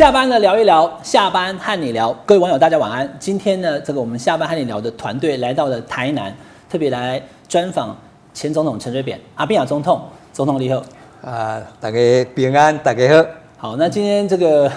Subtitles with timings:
[0.00, 3.06] 下班了聊一聊，下班和你聊，各位网友大家晚安。
[3.18, 6.34] 今天呢，这个我们下班和你聊的团队来到了台南，
[6.70, 7.94] 特别来专访
[8.32, 10.00] 前总统陈水扁，阿扁亚总统，
[10.32, 10.82] 总统你好。
[11.20, 11.98] 啊，大家
[12.34, 13.28] 平安，大家好。
[13.58, 14.72] 好，那今天这个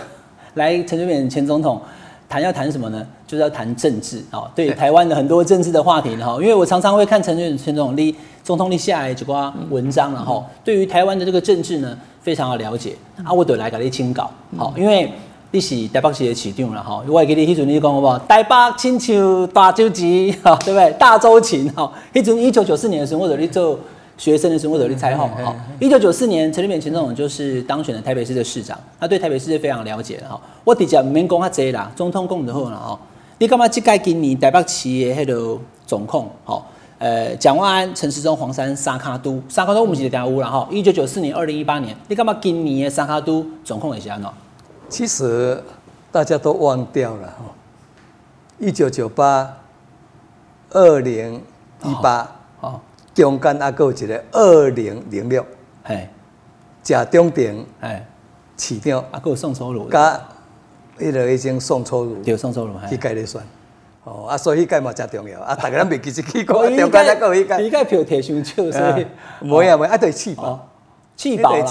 [0.56, 1.82] 来陈水扁前总统
[2.28, 3.08] 谈要谈什么呢？
[3.34, 6.38] 就是要谈政治 啊，对台湾的很多政治的话题哈。
[6.40, 13.34] 因为我常常会看陈水扁前总统立总统立下来几挂文章然后对于台湾的这个政治呢，非常的了解啊。
[13.34, 15.12] 我得来给你清稿，好，因为
[15.50, 18.20] 你是台北市的市长了哈，我会给你迄阵你讲好不好？
[18.20, 20.92] 台北亲像大洲旗哈，对不对？
[21.00, 23.80] 大洲情哈，迄阵一九九四年的时候，我做。
[24.16, 25.54] 学生的时候，我有去采访哈。
[25.80, 30.40] 一九九四年，陈水扁前总统就是当选了台北市的市长，他对台北市非常了解哈。
[30.64, 33.00] 我底下唔免讲他济啦，总统讲就好了哈。
[33.38, 36.30] 你感觉即届今年台北市的迄个总控？
[36.46, 36.64] 吼，
[37.00, 40.68] 呃，蒋万安、陈时中、黄山三卡都，三卡都唔是第五了哈。
[40.72, 44.30] 一九九四年、二零一八年，你感觉今年的三卡都总控也是安怎？
[44.90, 45.64] 其实
[46.12, 47.54] 大家都忘掉了吼。
[48.60, 49.58] 一九九八、
[50.72, 51.42] 二零
[51.84, 52.30] 一八。
[53.14, 55.46] 中间还有一个二零零六，
[55.84, 56.10] 嘿，
[56.82, 58.02] 贾中鼎，嘿，
[58.58, 60.20] 市长，还有宋楚瑜，加
[61.00, 63.42] 迄个已经宋楚瑜，对，宋楚瑜，迄届咧选，
[64.04, 69.06] 哦，啊，所以迄届嘛真重要，啊，大家拢未记得去过，中间还有迄届，迄届票摕伤少，所以，
[69.48, 70.70] 无呀，无，啊，对，气保。
[71.16, 71.64] 气保了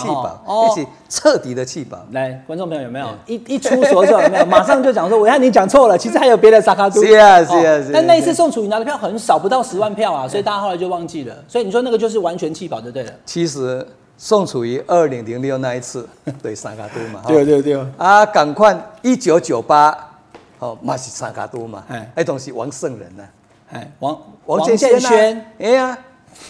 [0.45, 1.99] 哈，一起彻底的气保。
[2.13, 4.47] 来，观众朋友有没有一一出所就有没有？
[4.47, 7.03] 马上就讲说，我看你讲错了，其实还有别的沙卡都。
[7.03, 7.91] 是啊是啊是。
[7.93, 11.35] 但那一次宋楚瑜拿的票很少，不到十万票啊，所以大家后来就忘记了。
[11.49, 13.13] 所以你说那个就是完全气保就对了。
[13.27, 13.85] 其实
[14.25, 16.09] 宋楚瑜二零零六那一次
[16.41, 17.85] 对三卡都嘛，对对对。
[17.99, 19.93] 啊，赶快一九九八，
[20.61, 23.25] 哦，嘛是三卡都嘛，哎，那东西王圣人呐，
[23.73, 25.99] 哎，王王建轩，哎呀。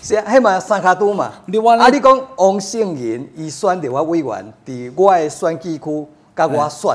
[0.03, 1.25] 是啊，迄嘛三卡都嘛。
[1.25, 6.07] 啊，你讲王胜仁伊选着我委员，伫我的选举区，
[6.37, 6.95] 甲我选，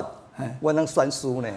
[0.60, 1.50] 我能选输呢？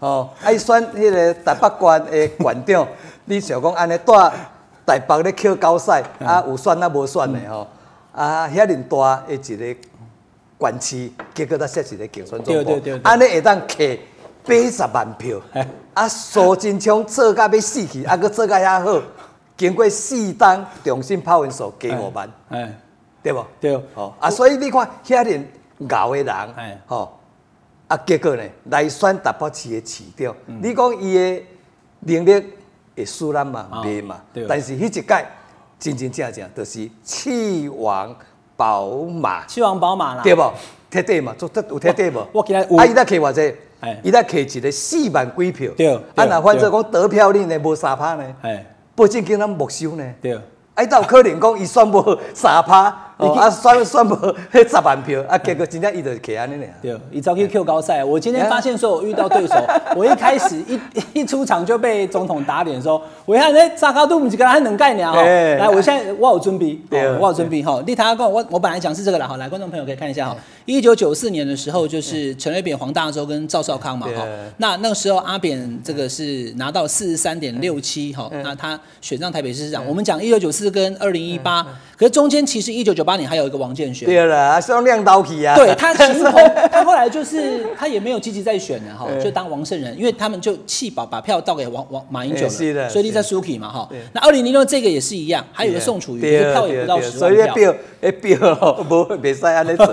[0.00, 2.88] 哦，啊，伊选迄个台北县的县长，
[3.24, 4.32] 你想讲安尼带
[4.86, 7.66] 台北咧捡高赛，啊，有选啊无选的吼？
[8.12, 9.80] 啊，遐尼大的一个
[10.58, 13.98] 县市，结果他设一个竞选总部，安尼会当摕
[14.44, 15.40] 八十万票，
[15.94, 19.02] 啊，苏贞昌做甲要死去，啊，佫做甲遐好。
[19.56, 22.74] 经过四档重新拍完数，加五万，哎，
[23.22, 23.46] 对无？
[23.60, 25.46] 对，哦啊，所以你看遐人
[25.90, 27.20] 熬的人，哎，吼，
[27.86, 31.42] 啊，结果呢来选台北市的市长，你讲伊的
[32.00, 32.44] 能力
[32.96, 33.68] 会输咱嘛？
[33.84, 34.22] 袂嘛？
[34.48, 35.26] 但是迄一届
[35.80, 38.14] 真真正正就是气王
[38.56, 40.42] 宝马，气王宝马啦，对不？
[40.90, 42.24] 贴底嘛，做得有贴底无？
[42.32, 43.54] 我今日啊，伊在摕偌济？
[43.80, 48.64] 哎，伊在摕一个四万几票，对，啊，那反正讲得票率呢无三趴呢，哎。
[48.94, 50.34] 不正经咱没收呢，对，
[50.74, 54.14] 啊，伊有可能讲伊选无三趴，哦，啊，选选无
[54.52, 56.70] 迄十万票，啊，结果真正伊就是客安尼尔。
[56.80, 59.54] 对，伊早去 Q 高赛，我今天发现说，我遇到对手，
[59.94, 60.80] 我一开始一
[61.20, 65.22] 一出场就被总统打脸，说，我看那沙卡度姆几个还能干呢哈。
[65.22, 67.82] 来，我现在我有准备，我有准备哈。
[67.86, 70.36] 立台跟我我本来讲是这个了哈，来，观众朋友可以看一下哈。
[70.64, 74.24] 一九九四年的时候，就是陈水扁、黄大洲跟赵少康嘛，哈。
[74.58, 78.30] 那那个时候阿扁这个是拿到四十三点六七，哈。
[78.44, 79.84] 那他选上台北市市长。
[79.86, 81.66] 我们讲一九九四跟二零一八，
[81.96, 84.04] 可是中间其实一九九八年还有一个王建煊。
[84.04, 85.54] 对了，是用亮刀皮啊。
[85.56, 86.24] 对他 其实
[86.70, 93.88] 他后来就是他也没有积极在选了哈，就当王胜人，因为他们就弃保把票倒给王王马英九了，所以立在苏 k 嘛哈。
[94.12, 97.74] 那二零零六这个也是一样，还有个宋楚瑜，票也不到十万票。
[98.00, 98.38] 诶，票
[98.88, 99.86] 无袂使安尼做。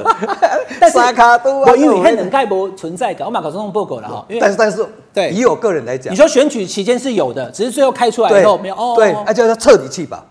[0.89, 4.25] 三卡都啊，因为你能盖博存在感，我马搞这种报告了哈。
[4.39, 8.93] 但是但是，对，以我个人来讲，你说选举期间是有的，只是最后开出来以后没有哦。
[8.95, 10.25] 对，那叫做彻底弃保，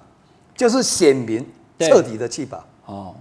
[0.56, 1.44] 就是显明
[1.80, 2.64] 彻底的弃保。
[2.86, 3.14] 哦，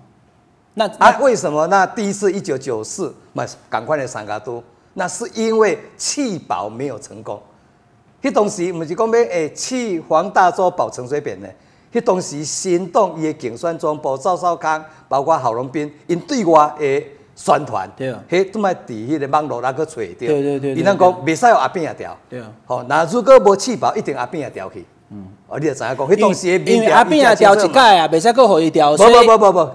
[0.73, 1.67] 那啊，为什么？
[1.67, 7.41] 那第一次一九九四，买，赶快的三加都，那是因为弃保没有成功。
[8.21, 11.47] 迄当时毋是讲要诶弃黄大洲保陈水扁呢？
[11.93, 22.41] 迄当时行动伊的竞选总部赵少康，包括郝龙斌，因对外诶宣传，对，迄都卖伫迄个网络那个找着，对对对，伊人讲袂使有阿扁也调，对。
[22.41, 29.71] 啊，好，那如果无气保，一定阿扁也调去，嗯，哦，你就知影讲，迄当时因为阿扁也调一届啊，袂使搁互伊调，不不不不不，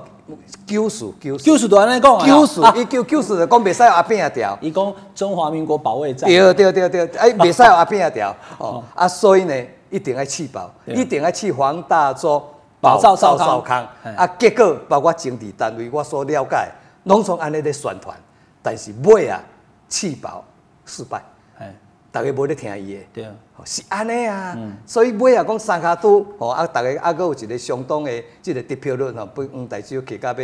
[0.67, 9.55] 九四九四九四都安尼讲啊，九四 伊九九四就讲袂使有阿扁也调，伊讲中华民国保卫战，对对对对，哎， 袂使有阿扁也调，哦，啊，所以呢。
[9.93, 12.41] 一定要弃保，一定要弃黄大洲
[12.81, 13.85] 保赵少康。
[14.17, 14.25] 啊！
[14.39, 16.69] 结果包括政治单位，我所了解，
[17.03, 18.17] 拢从安尼咧宣传，
[18.63, 19.43] 但是尾啊
[19.89, 20.45] 弃保
[20.87, 21.21] 失败，
[21.59, 21.75] 哎，
[22.13, 23.29] 大家无咧听伊的，对，
[23.65, 24.57] 是安尼啊。
[24.87, 28.11] 所以尾啊讲三卡都吼啊，逐个啊佫有一个相当的
[28.43, 30.35] 即个得票率吼，不，嗯，大少起到要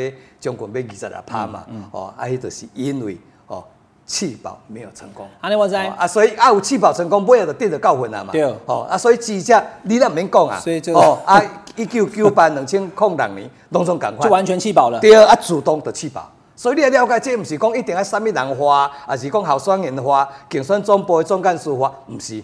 [0.41, 3.65] 将近要二十来趴嘛，哦，啊，迄就是因为吼
[4.05, 5.27] 弃保没有成功。
[5.41, 8.33] 安尼我知啊，所以啊有弃保成功，尾啊就得到教训啊嘛。
[8.33, 8.43] 对。
[8.67, 10.61] 哦啊，所以记者你那免讲啊。
[10.61, 11.43] 所以就哦啊，
[11.75, 15.01] 一九九八两千零六年，拢总赶快就完全弃保了。
[15.01, 16.31] 第二啊，主动的弃保。
[16.55, 22.43] 所以你要了解，这毋是讲一定要什么人花，还是讲候选人花，竞选总部的总干事花，毋是。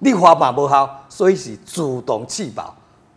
[0.00, 2.74] 你花嘛无效，所以是主动弃保。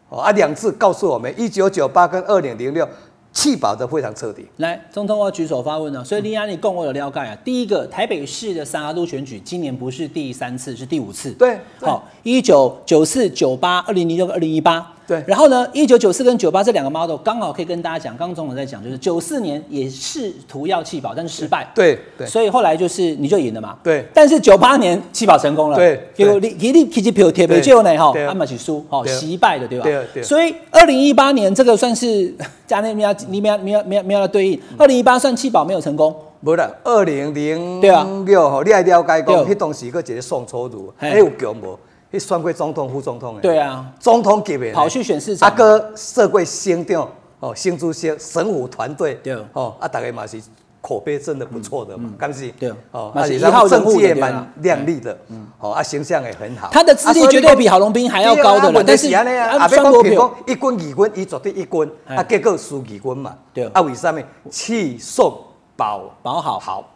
[0.09, 2.87] 哦啊，两次告诉我们，一九九八跟二零零六。
[3.33, 4.45] 弃保的非常彻底。
[4.57, 6.03] 来，总统，我举手发问了。
[6.03, 7.35] 所以，李安，你共我有了解啊。
[7.43, 11.31] 第一个，台北市的三阿度选举，今年不是第三次，是第五次。
[11.31, 14.87] 对，好，一九九四、九八、二零零六、二零一八。
[15.13, 15.67] 对，然后呢？
[15.73, 21.69] 一九九四跟九八这两个 model 刚好可以跟大家讲，刚刚总统在讲，就是九四年也试图要弃保，但是失败。
[21.75, 22.25] 对对。
[22.25, 23.77] 所以后来就是你就赢了嘛。
[23.83, 24.05] 对。
[24.13, 25.75] 但是九八年弃保成功了。
[25.77, 26.09] 对。
[26.13, 27.95] 结果你你其实票贴不就呢？
[27.97, 29.83] 哈，阿玛是输，哦，惜败的，对吧？
[29.83, 30.23] 对对。
[30.23, 32.33] 所以二零一八年这个算是
[32.65, 34.59] 加内米亚尼米亚米亚米亚米亚对应。
[34.77, 36.15] 二零一八算弃保没有成功。
[36.43, 41.79] 不啦，二零零六吼，你爱了解讲，迄当时个一个宋楚瑜，还有强无？
[42.13, 50.39] 去选过总统、副总统的，对啊，总统级的跑去选市长，阿哥设过省长哦，新主席、神虎团队，对哦，啊，大概嘛是
[50.79, 52.51] 口碑真的不错的嘛，敢是？
[52.51, 59.23] 对哦，而且一号政绩也蛮亮丽的，嗯，哦，啊，形象也很好，他的资历绝对比郝龙斌还要高的了，但是啊，
[59.67, 64.21] 别讲平讲一军二军，伊绝对一军，啊，结果输二军嘛，对，啊，为什么
[64.51, 65.35] 气送
[65.75, 66.87] 保保好好，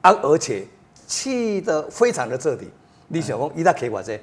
[0.00, 0.66] 啊，而且
[1.06, 2.68] 气的非常的彻底。
[3.10, 4.18] 你想讲，伊搭摕偌济？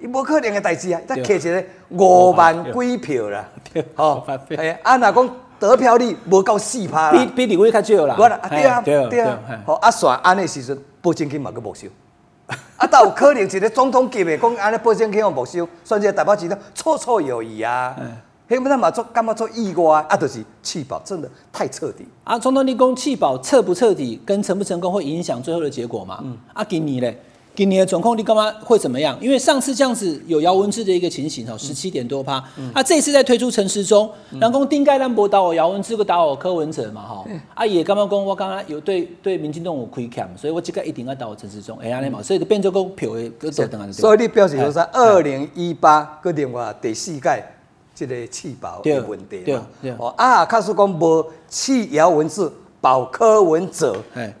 [0.00, 1.00] 伊无可能诶代志啊！
[1.06, 3.48] 搭摕一个五万几票啦，
[3.96, 4.24] 吼！
[4.56, 8.14] 哎，啊，若讲得票率无够四趴啦，比比李威较少啦。
[8.16, 9.74] 无啦，对啊，对啊，吼！
[9.74, 11.88] 啊，选安尼时阵，保证金嘛佫无收。
[12.78, 17.96] 啊，倒有可能一个总统级诶讲安尼保证金又无收，算个大把钱了，绰绰有余啊。
[18.48, 20.16] 迄不他嘛做干嘛做意外啊？
[20.16, 22.06] 就是弃保真的太彻底。
[22.22, 26.20] 啊，总统你讲弃保彻不彻底，跟成不成功会影响最后的结果嘛？
[26.22, 26.38] 嗯。
[26.54, 27.20] 啊，今年咧。
[27.58, 29.18] 给你的总控你干嘛会怎么样？
[29.20, 32.34] 因为上次这样子有姚文智的一个情形哦，十七点多趴。
[32.72, 34.08] 啊，这一次在推出陈时中，
[34.38, 37.24] 然后丁盖兰博打我姚文智，个打我柯文哲嘛哈。
[37.54, 41.76] 啊，也刚刚讲我刚刚有对对民进党有亏欠，所以我这个一定要打我陈时中。
[41.78, 47.44] 哎呀，你嘛，所以就变做个票的个等等所以你表示说在二零一八个另外第四届
[47.92, 49.66] 这个弃保的问题嘛？
[49.98, 52.48] 哦啊，卡实讲无弃姚文智
[52.80, 53.96] 保柯文哲，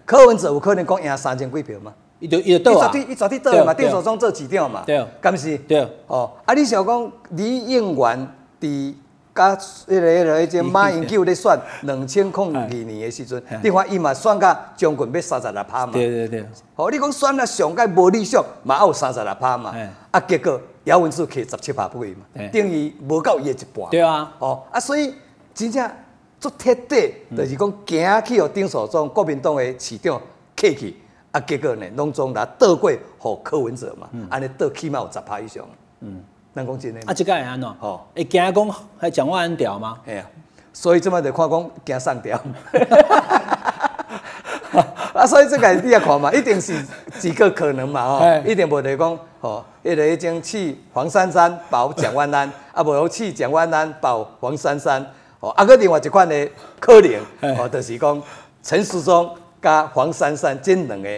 [0.06, 1.92] 柯文哲有可能讲赢三千几票吗？
[2.20, 2.90] 伊就伊就倒啊！
[2.92, 5.56] 伊昨天伊昨天倒嘛，电视中做市长嘛，对敢是？
[5.58, 6.54] 对哦，啊！
[6.54, 8.28] 你想讲李应元
[8.60, 8.94] 伫
[9.34, 15.92] 甲迄个迄个迄个马英九咧选 两千零二年的时阵，你看伊嘛选甲将近要三十六趴嘛。
[15.92, 16.44] 对对对。
[16.74, 19.72] 哦，你讲选啊上届无理想，嘛有三十六趴嘛。
[20.10, 22.22] 啊，结果姚文智摕十七趴不位嘛，
[22.52, 23.88] 等于无够伊的一半。
[23.90, 24.32] 对啊。
[24.40, 25.14] 哦啊，所以
[25.54, 25.88] 真正
[26.40, 30.20] 做彻底，就是讲行去互丁守中国民党诶市长
[30.56, 30.96] 客去。
[31.30, 35.62] 啊，结果呢，拢总来倒过互柯文哲嘛，安尼倒起码有十趴以上。
[36.00, 36.22] 嗯，
[36.54, 37.00] 咱讲真诶。
[37.06, 37.68] 啊，即个会安怎？
[37.78, 39.98] 吼，会惊讲还讲话安调吗？
[40.06, 40.24] 哎呀，
[40.72, 42.40] 所以即摆就看讲惊上调。
[45.12, 46.82] 啊，所以这个你也看嘛，一定是
[47.18, 55.04] 几个可能嘛，哦，一定无得讲，吼，一个已经去黄珊珊保蒋万安，啊，无去蒋万安保黄珊珊，
[55.40, 56.48] 哦，啊，个另外一款的
[56.80, 57.20] 可能，
[57.58, 58.22] 哦，就是讲
[58.62, 59.30] 陈时中。
[59.60, 61.08] 加黄珊珊这两个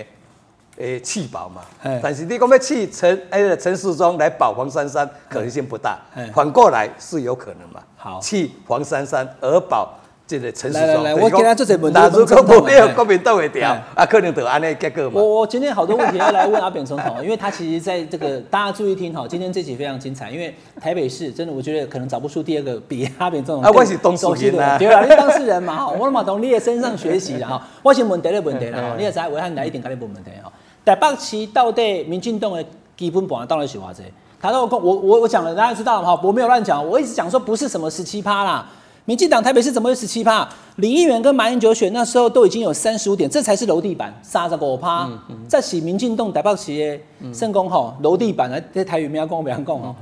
[0.76, 1.62] 诶弃保嘛，
[2.02, 5.98] 但是你讲要弃陈诶陈世忠来保黄珊珊，可能性不大。
[6.34, 7.82] 反过来是有可能嘛？
[7.96, 9.94] 好，弃黄珊珊而保。
[10.38, 11.98] 来来来，我给他做些问题。
[11.98, 15.12] 那如果不没有国民党会调，啊，可能得安尼结果嘛。
[15.14, 23.64] 我我今天好多问题要来问阿扁总统，因为他其实在这个 大家注意听哈，今天这集非常精彩，因为台北市真的我觉得可能找不出第二个比阿扁总统。
[23.64, 27.66] 啊，我是当事人啊，对啊，你当事人嘛哈， 我嘛从你的身上学习了哈。
[27.82, 30.52] 我先问第一个问题了 哈，你也知我汉来一点跟你问问题哈。
[30.84, 32.64] 台北市到底民进党的
[32.96, 34.02] 基本盘到底是偌济？
[34.42, 38.66] 他都我我我讲了，大家知道哈，我没有乱讲，我一直讲说不是什么十七趴啦。
[39.10, 40.48] 民进党台北市怎么有十七趴？
[40.76, 45.10] 林议员跟马英九选那时候都已经有三十五点，这才是楼地板，三十五趴。
[45.48, 49.92] 在起民进党台北市的圣公吼楼地板来在台语没有讲，没有讲哦。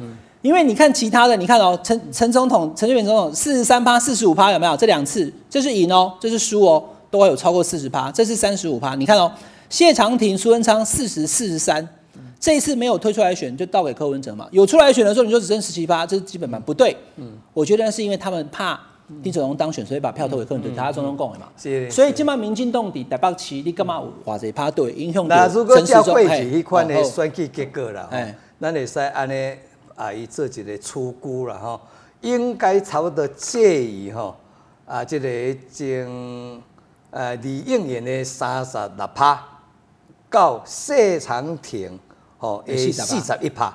[0.42, 4.76] 因为你看其他的，你看哦，陈陈总统、陈水扁总统四十三趴、四十五趴有没有？
[4.76, 8.94] 这两次这是赢哦，这是输哦，都要有超过四十趴，这是三十五趴。
[8.94, 9.32] 你看哦，
[9.70, 11.88] 谢长廷、苏文昌四十四十三，
[12.38, 14.46] 这一次没有推出来选，就倒给柯文哲嘛。
[14.50, 16.94] 有出来选的时候，你就只剩十七趴，这是基本盘不对。
[17.16, 18.78] 嗯，我觉得是因为他们怕。
[19.22, 21.48] 丁守中当选，所以把票投给柯文哲，他中中共的嘛。
[21.90, 28.08] 所以今麦民进党伫台北市，你干嘛话这趴对影响到如果照过去迄款的选举结果啦，
[28.60, 29.54] 咱会使安尼
[29.94, 31.80] 啊，伊做一个初估啦吼，
[32.20, 34.36] 应该差不多介于吼
[34.86, 35.28] 啊，即个
[35.70, 36.62] 从
[37.10, 39.42] 呃李应元的三十六趴
[40.30, 41.98] 到谢长廷
[42.38, 43.74] 哦，诶，四十一趴，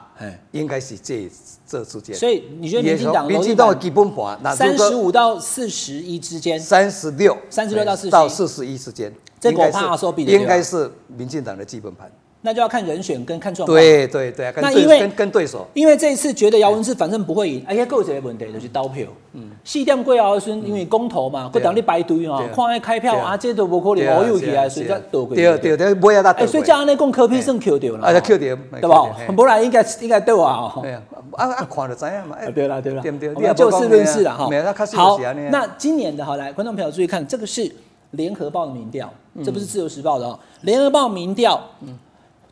[0.51, 1.29] 应该是这
[1.67, 2.15] 这之间。
[2.15, 12.09] 所以你觉得民进党民进党的基本盘，三十五到四十一之间，三十六，三十六到四十到四十一之间，这个怕说比应该是民进党的基本盘。
[12.45, 13.75] 那就要看人选跟看状况。
[13.75, 19.07] 对对对，那因为跟跟对手，因为这一次觉得姚文智反正不会赢，而且够这个问题就是刀票。
[19.31, 25.33] 嗯，四点贵啊，孙因为公投嘛，不等你排队哦，看那开票啊，这都不可能我有起来，所以才倒过。
[25.33, 26.31] 对对对，不要大。
[26.31, 28.05] 哎，所以这样那讲科批算 Q 掉了。
[28.05, 29.09] 啊，Q 掉，对吧？
[29.35, 30.71] 不然应该应该对啊。
[30.81, 32.35] 对啊，啊啊，看就知影嘛。
[32.53, 33.01] 对了对了，
[33.35, 34.49] 我们就事论事了哈。
[34.93, 35.17] 好，
[35.49, 37.71] 那今年的好来，观众朋友注意看，这个是
[38.11, 39.09] 联合报的民调，
[39.45, 40.37] 这不是自由时报的哦。
[40.61, 41.97] 联合报民调，嗯。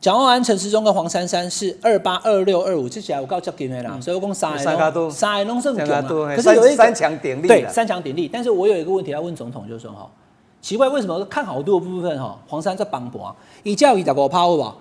[0.01, 6.01] 蒋万安、陈时中跟黄珊珊是二八二六二五，这起来我告叫给你啦，所以我讲三海龙，三海龙胜强嘛。
[6.35, 8.27] 可是有一三强鼎立，对三强鼎立。
[8.27, 10.09] 但是我有一个问题要问总统，就是说哈，
[10.59, 14.75] 奇怪为什么看好度的部分哈，黄珊在帮博，以叫以十五趴吧，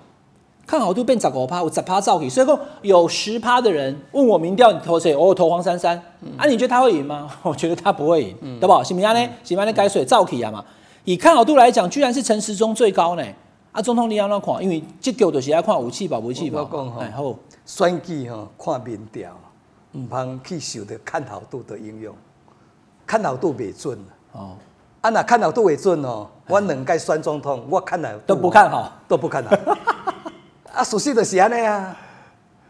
[0.67, 6.03] 看好度变十五趴，我十趴造起，所以说有十趴的人问我民调你投谁，我投黄珊珊，
[6.39, 7.31] 啊，你觉得他会赢吗？
[7.45, 8.83] 我觉得他不会赢，对不？
[8.83, 9.21] 是不是呢？
[9.45, 9.73] 是不是呢？
[9.75, 10.65] 改水造起啊嘛？
[11.05, 13.23] 以看好度来讲，居然是陈时中最高呢。
[13.81, 14.63] 啊，总统你安怎看？
[14.63, 16.61] 因为这局就是爱看武器吧武器吧。
[16.61, 19.31] 我讲吼，好，选举吼看民调，
[19.95, 22.15] 毋通去受着看好度的应用，
[23.07, 23.99] 看好度未准
[24.33, 24.51] 哦。
[25.01, 29.57] 啊，若看好度未准哦，我两届选总统，我看来都不看好，都不看好。
[30.75, 31.97] 啊，事实就是安尼啊。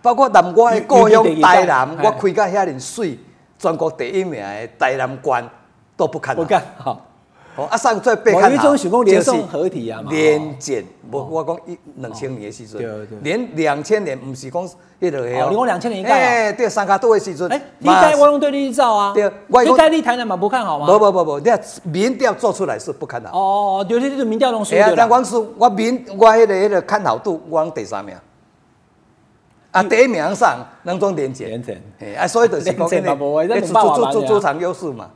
[0.02, 3.18] 包括南瓜的故乡台南，我开到遐尼水，
[3.58, 5.46] 全国第一名的台南关
[5.96, 6.42] 都不看好。
[6.42, 7.04] 不看好。
[7.56, 10.10] 哦，啊，上最被看好，就是合体啊嘛。
[10.10, 14.68] 连检，我我讲一两千年的时阵，连两千年不是讲
[15.00, 19.24] 迄个哦，你讲两千年哎，对，三加多的时阵，哎，你该我用对你照啊，对，
[19.64, 20.86] 你该你台南嘛不看好吗？
[20.86, 21.50] 不不不不，你
[21.90, 23.38] 民调做出来是不看好。
[23.38, 28.14] 哦，就是这种民调拢输掉但我是我民我迄个迄个看好度，我第三名。
[29.72, 35.10] 啊，第一名上能装连检，连检，哎，啊，所以就是讲，主主主主场优势嘛。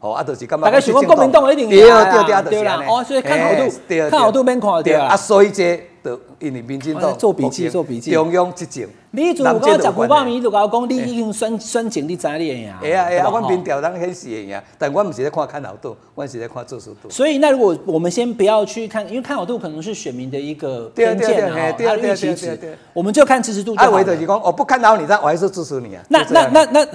[0.00, 0.66] 哦，啊，就是干嘛？
[0.66, 2.82] 大概喜欢国民党一定对对对，对啦。
[2.88, 5.14] 哦，所以看好度，看好度免看对啊。
[5.14, 8.88] 所以这的因为民进党做笔记，做笔记，中央执政。
[9.10, 12.78] 你如果十五百米，就甲我讲，你已经选选情，你知你呀？
[12.82, 17.10] 哎呀哎呀，我民调当显示的呀，但我唔是在看看好度，我是在看支持度。
[17.10, 22.58] 所以那如果我们先不要去看，因为看好度可能是选民的一个偏见啊，他的预期值，
[22.94, 23.74] 我们就看支持度。
[23.76, 26.02] 阿维的就讲，我不看好你，但我还是支持你啊。
[26.08, 26.86] 那那那那，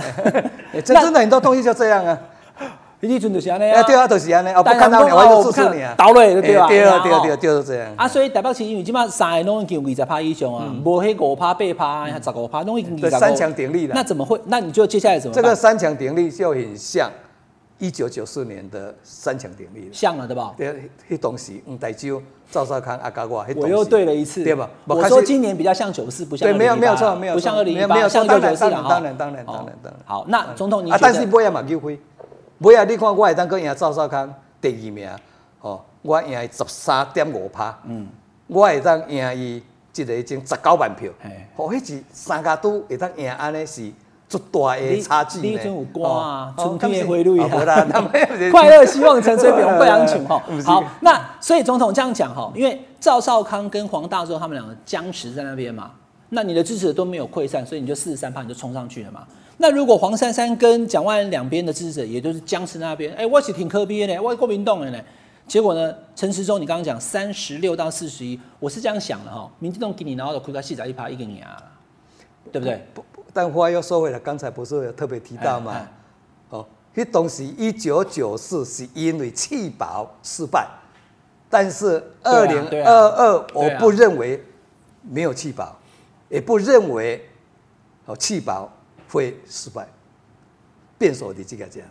[0.82, 2.18] 这 真的很多东西就这样啊。
[3.06, 6.68] 你阵就是安尼啊，对啊，就是安尼，我不看到你，我就支持你啊，倒嘞，对吧？
[6.68, 7.94] 对啊，对啊，对啊，就是这样。
[7.96, 13.18] 啊，所以台北市因为即马三个拢已经二十趴以上啊，无迄五趴、八趴、十五趴，拢已经二十。
[13.18, 13.94] 三强鼎立了。
[13.96, 14.40] 那怎么会？
[14.46, 15.36] 那你就接下来怎么？
[15.36, 17.10] 这个三强鼎立就很像
[17.78, 20.54] 一九九四年的三强鼎立，像了对吧？
[20.58, 24.70] 对，迄当时吴大洲、赵少康、阿加我，我又对了一次，对吧？
[24.86, 29.94] 我说今年比较像九四，不像对，没有没有错，没有不像二零一八，像九四了当然当然当然当然。
[30.06, 32.00] 好，那总统你啊，但是不要马球辉。
[32.60, 32.84] 尾啊！
[32.84, 35.10] 你看，我会当去赢赵少康第二名，
[35.60, 37.78] 吼，我赢伊十三点五趴。
[37.86, 38.08] 嗯，
[38.48, 39.64] 我会当赢伊
[39.96, 41.12] 一个种十九万票。
[41.56, 43.92] 吼，迄是三家都会当赢，安尼是
[44.28, 45.50] 足大的差距呢。
[45.50, 48.10] 你阵有歌啊，春天的花蕊啊，
[48.52, 50.42] 快乐希望沉睡，不用不扬穷哈。
[50.64, 55.92] 好，那所以总统这样讲哈，因为赵少康跟黄大洲他们两个僵持在那边嘛，
[56.30, 59.24] 那你的支持都没有溃散，所以你就四十三趴你就冲上去了嘛。
[59.58, 65.02] 那如果黄珊珊跟蒋万安两边的支持者，也就是僵持那边，哎，我是挺科比的呢，我是国民党的呢。
[65.48, 71.56] 结果呢，陈时中你刚刚讲三十六到四十一，我是这样想的哈，民进党给你然后就亏到四十一趴一个你啊，
[72.52, 72.84] 对不对？
[72.94, 75.88] 不不，但话又说回来，刚才不是有特别提到吗？
[76.50, 80.68] 哦，那东西一九九四是因为弃保失败，
[81.50, 84.44] 但是二零二二我不认为
[85.02, 85.78] 没有弃保，
[86.28, 87.24] 也不认为
[88.08, 88.70] 哦弃保。
[89.10, 89.88] 会失败，
[90.98, 91.90] 变数的这个这样。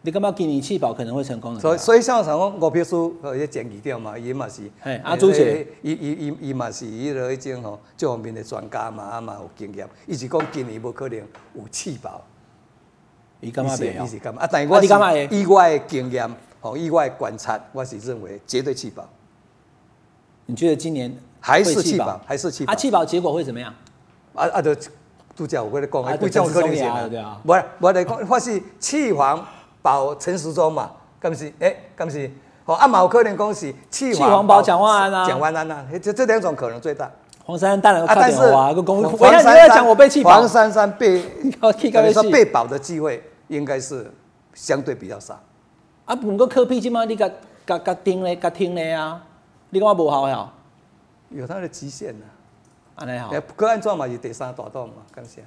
[0.00, 1.60] 你干嘛今年气保可能会成功的？
[1.60, 4.62] 所以所以像像讲股票书呃也讲几条嘛，伊嘛是。
[4.82, 9.88] 哎，阿朱姐，伊伊伊伊嘛是伊个一种吼这方面的专家嘛，啊嘛有经验。
[10.06, 11.18] 伊是讲今年无可能
[11.54, 12.24] 有气保。
[13.40, 14.04] 伊干嘛袂？
[14.04, 14.42] 伊是干嘛？
[14.42, 14.86] 啊，但是我是
[15.34, 19.06] 意外的经验吼，意外观察，我是认为绝对气保。
[20.46, 22.20] 你觉得今年还是气保？
[22.24, 22.72] 还是气保？
[22.72, 23.74] 啊，气保结果会怎么样？
[24.34, 24.74] 啊啊，就。
[25.38, 27.40] 都叫我跟你讲，还不叫我可能性啊！
[27.46, 29.46] 不，我来讲，或是气黄
[29.80, 30.90] 保陈时中嘛，
[31.22, 32.28] 咁是，哎，咁是，
[32.64, 37.08] 哦，阿毛可能讲是气黄保蒋万安啊，蒋万安啊，这这两种可能最大。
[37.44, 44.12] 黄珊珊当然但是啊，个公，我要你要讲我被气黄珊珊被， 你说被保的机会应该是
[44.54, 45.40] 相对比较少。
[46.04, 47.30] 啊，不过科比即嘛，你甲
[47.64, 49.22] 甲甲听咧，甲听咧啊，
[49.70, 50.50] 你讲我无效呀？
[51.30, 52.26] 有它的极限呐。
[52.98, 53.32] 安尼好。
[53.56, 55.42] 可安怎嘛是第三大党嘛，感谢。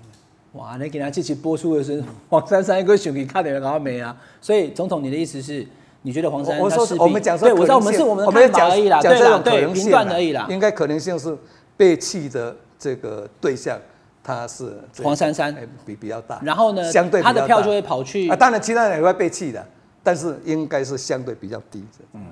[0.53, 4.15] 哇，你给他这期播出的是黄珊珊一个选举卡点搞没啊？
[4.41, 5.65] 所以总统，你的意思是，
[6.01, 6.61] 你觉得黄珊珊？
[6.61, 10.47] 我说我们讲说，对，我知道我们是我们的看法而已啦，对啦，对，评断而已啦。
[10.49, 11.37] 应该可能性是
[11.77, 13.79] 被弃的这个对象，
[14.21, 15.55] 他是黄珊珊，
[15.85, 16.37] 比比较大。
[16.43, 19.65] 然后呢，相对他的票就会跑去啊，当然其他人也会被弃的，
[20.03, 22.05] 但是应该是相对比较低的。
[22.11, 22.25] 嗯，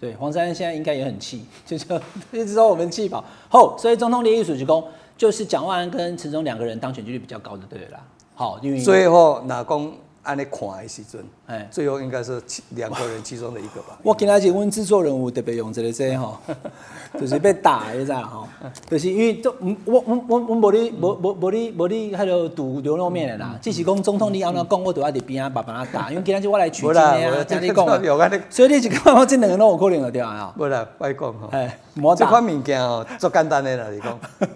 [0.00, 1.84] 对，黄珊珊现在应该也很气，就是
[2.32, 4.82] 一直说我们气跑后，所以总统立艺术局公。
[5.18, 7.98] 就是蒋万安跟陈忠两个人当选几率比较高的，对啦，
[8.36, 9.92] 好，因为最后哪公
[10.28, 12.38] 按你看的时阵，哎，最后应该是
[12.72, 13.98] 两个人其中的一个吧。
[14.02, 16.38] 我今仔日阮制作人物特别用这个说哈，
[17.18, 18.48] 就是被打，你知道哈，
[18.90, 19.50] 就是因为都
[19.86, 30.52] 我我我我无你无无无你无你迄个赌牛肉面的啦，只是讲总统你安怎讲，我都要伫边啊，把把他打，因为今仔日我来取经的啊，听你讲，所以你就看我这两个拢有可能的对啊。
[30.58, 31.78] 无啦，别讲吼，哎，
[32.18, 34.18] 这款物件哦，足简单的啦，你讲。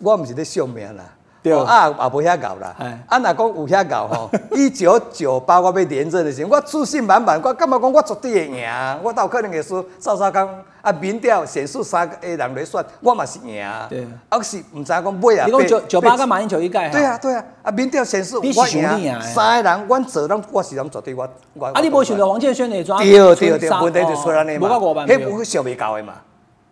[0.00, 1.14] 我毋是咧惜命啦，
[1.48, 2.74] 对啊，也无遐搞啦。
[3.06, 8.68] 啊，若讲有遐搞吼，一九九八我要连任的时，我自信满满，我感觉讲我绝对会赢，
[9.02, 9.84] 我倒可能会输。
[9.98, 10.48] 赵少康
[10.80, 13.64] 啊，民调显示三个人来选，我嘛是赢。
[13.88, 15.46] 对，啊是毋知讲买啊。
[15.46, 16.88] 你讲九九八跟马英九一届？
[16.90, 19.20] 对啊对啊，啊民调显示我赢。
[19.22, 21.66] 三个人，阮做人我是人绝对我我。
[21.66, 22.98] 啊，你无想到王建轩那桩？
[22.98, 24.68] 对对对，问题就出来尼嘛。
[24.68, 26.14] 迄不会想袂到的嘛。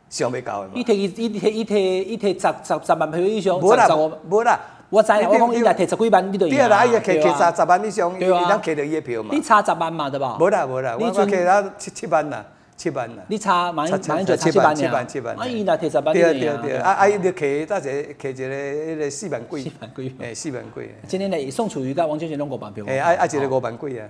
[0.08, 0.72] 想要交的嘛？
[0.76, 3.88] 伊摕伊伊摕伊摕伊摕十十十万票以上，无啦
[4.28, 6.56] 无啦，我知，我讲伊来摕十几万，你就赢。
[6.56, 9.30] 对啦，伊摕摕十十万以上，伊能摕到伊的票嘛？
[9.32, 10.36] 你差十万嘛，对吧？
[10.38, 12.44] 无啦无啦，我摕了七七万啦，
[12.76, 13.22] 七万啦。
[13.26, 15.34] 你差马英马英九七万七万七万。
[15.36, 17.88] 啊，伊若摕十万，对对对，啊啊，伊就摕大只
[18.20, 19.62] 摕一个迄个四万几。
[19.62, 20.16] 四万几。
[20.20, 20.90] 诶，四万几。
[21.08, 22.84] 今天呢，宋楚瑜甲王建全拢五万票。
[22.86, 24.06] 诶，啊啊，一个五万几啊。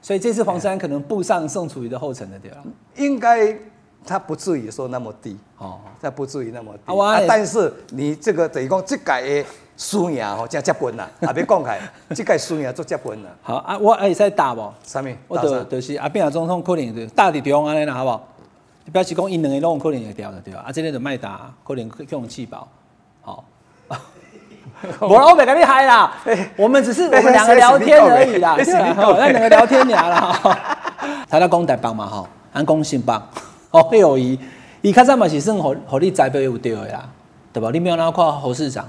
[0.00, 2.58] 所以这次黄山可能步上宋楚瑜的后尘了，对吧？
[2.96, 3.52] 应该。
[4.06, 7.20] 他不至于说那么低哦，他不至于那么低啊。
[7.28, 9.04] 但是你这个等于讲这届
[9.42, 11.78] 的输赢哦，真接近啦， 啊别讲开，
[12.10, 13.30] 这届输赢做接近啦。
[13.42, 14.72] 好啊，我会使打无？
[14.82, 15.06] 啥物？
[15.28, 18.26] 我就就是啊，变啊总统可能就大伫中安尼啦，好不好？
[18.92, 20.64] 表示讲因两个拢可能会掉的对吧？
[20.66, 22.66] 啊，这个就卖打，可能用气包。
[23.22, 23.44] 好，
[24.98, 26.12] 我我没跟你嗨啦，
[26.56, 30.40] 我们只是我们两个聊天而已啦，那两个聊天俩啦。
[31.28, 33.22] 他在讲台帮嘛哈，安讲新帮。
[33.72, 34.38] 哦，友谊，
[34.82, 37.08] 伊较早嘛是算互互你栽培有对的啦，
[37.52, 37.70] 对吧？
[37.72, 38.88] 你没有哪看侯市长，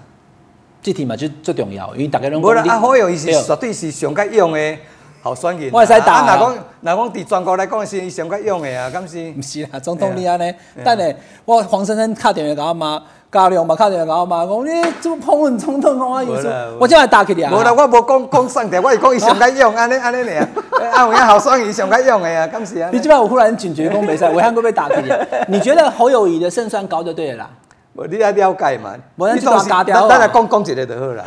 [0.82, 2.42] 这题嘛就最重要，因为大家拢。
[2.42, 4.78] 无啦，啊，好友谊是绝对是上较用的
[5.22, 5.70] 候选人。
[5.72, 6.36] 我会使打啊。
[6.36, 9.32] 若讲若讲伫全国来讲是伊上较用的啊，敢是？
[9.38, 10.52] 毋是啦，总统你安尼，
[10.84, 11.16] 等下
[11.46, 13.04] 我黄先生敲电话甲我妈。
[13.32, 17.52] 加量嘛，敲电话甲我妈讲，你做捧阮冲动讲啊，有说，我即摆打起你啊。
[17.54, 20.48] 无啦，我无讲讲上条，我是讲伊上较用，安尼安尼尔。
[20.92, 22.90] 啊，有影好双伊上较用的啊，咁是啊？
[22.92, 25.56] 你即摆有忽然警觉讲袂使，为何会被打起你？
[25.56, 27.50] 你觉得侯友谊的胜算高就对了啦。
[27.94, 31.24] 无你要了解嘛，你当时咱咱来讲讲一个就好啦。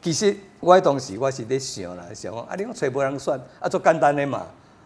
[0.00, 4.42] 其实我当时我是咧想啦，想讲啊，你讲找无人选，啊，做简单的嘛。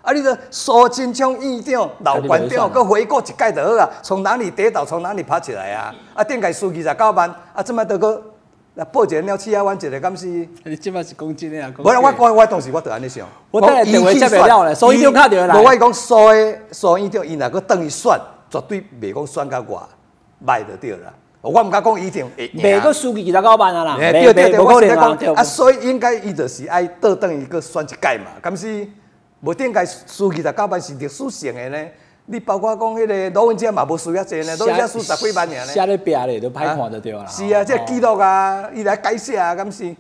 [0.09, 0.13] 啊！
[0.15, 3.91] 你个苏金昌院长、老馆长，搁回顾一届就好啊！
[4.03, 5.95] 从哪里跌倒，从哪里爬起来啊！
[6.15, 8.23] 啊，顶届输二十九万，啊，怎么得个
[8.91, 9.61] 报一个鸟鼠啊？
[9.61, 10.27] 阮一个敢是？
[10.65, 11.71] 你即摆是讲真诶啊？
[11.77, 13.29] 无啦，我我我当时我就安尼想。
[13.51, 15.61] 我等下电话接袂了咧，苏院长卡电话来。
[15.61, 18.19] 无我讲苏诶，苏院长伊若搁等于选，
[18.49, 19.87] 绝对袂讲选甲我
[20.47, 21.13] 歹就对啦。
[21.43, 22.63] 我毋敢讲一定会赢。
[22.63, 23.97] 袂搁输二十九万啊啦！
[23.99, 28.89] 对对对，我是讲啊，所以应该伊就是爱倒等于搁选一届嘛，敢是？
[29.41, 31.87] 无顶届输二十九万是历史性的呢，
[32.27, 35.67] 你包括讲迄个罗文杰嘛无输遐济呢，罗文杰输十几万尔呢。
[35.67, 37.27] 写咧壁咧都歹看得着啦。
[37.27, 39.95] 是啊，这记录啊，伊来改写啊，敢是？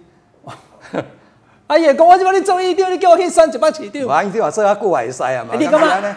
[1.69, 4.03] 哎 呀，讲我即摆你做一长，你叫我去选一百市长。
[4.07, 5.55] 我你话做较久也会使啊嘛。
[5.59, 6.17] 你感觉？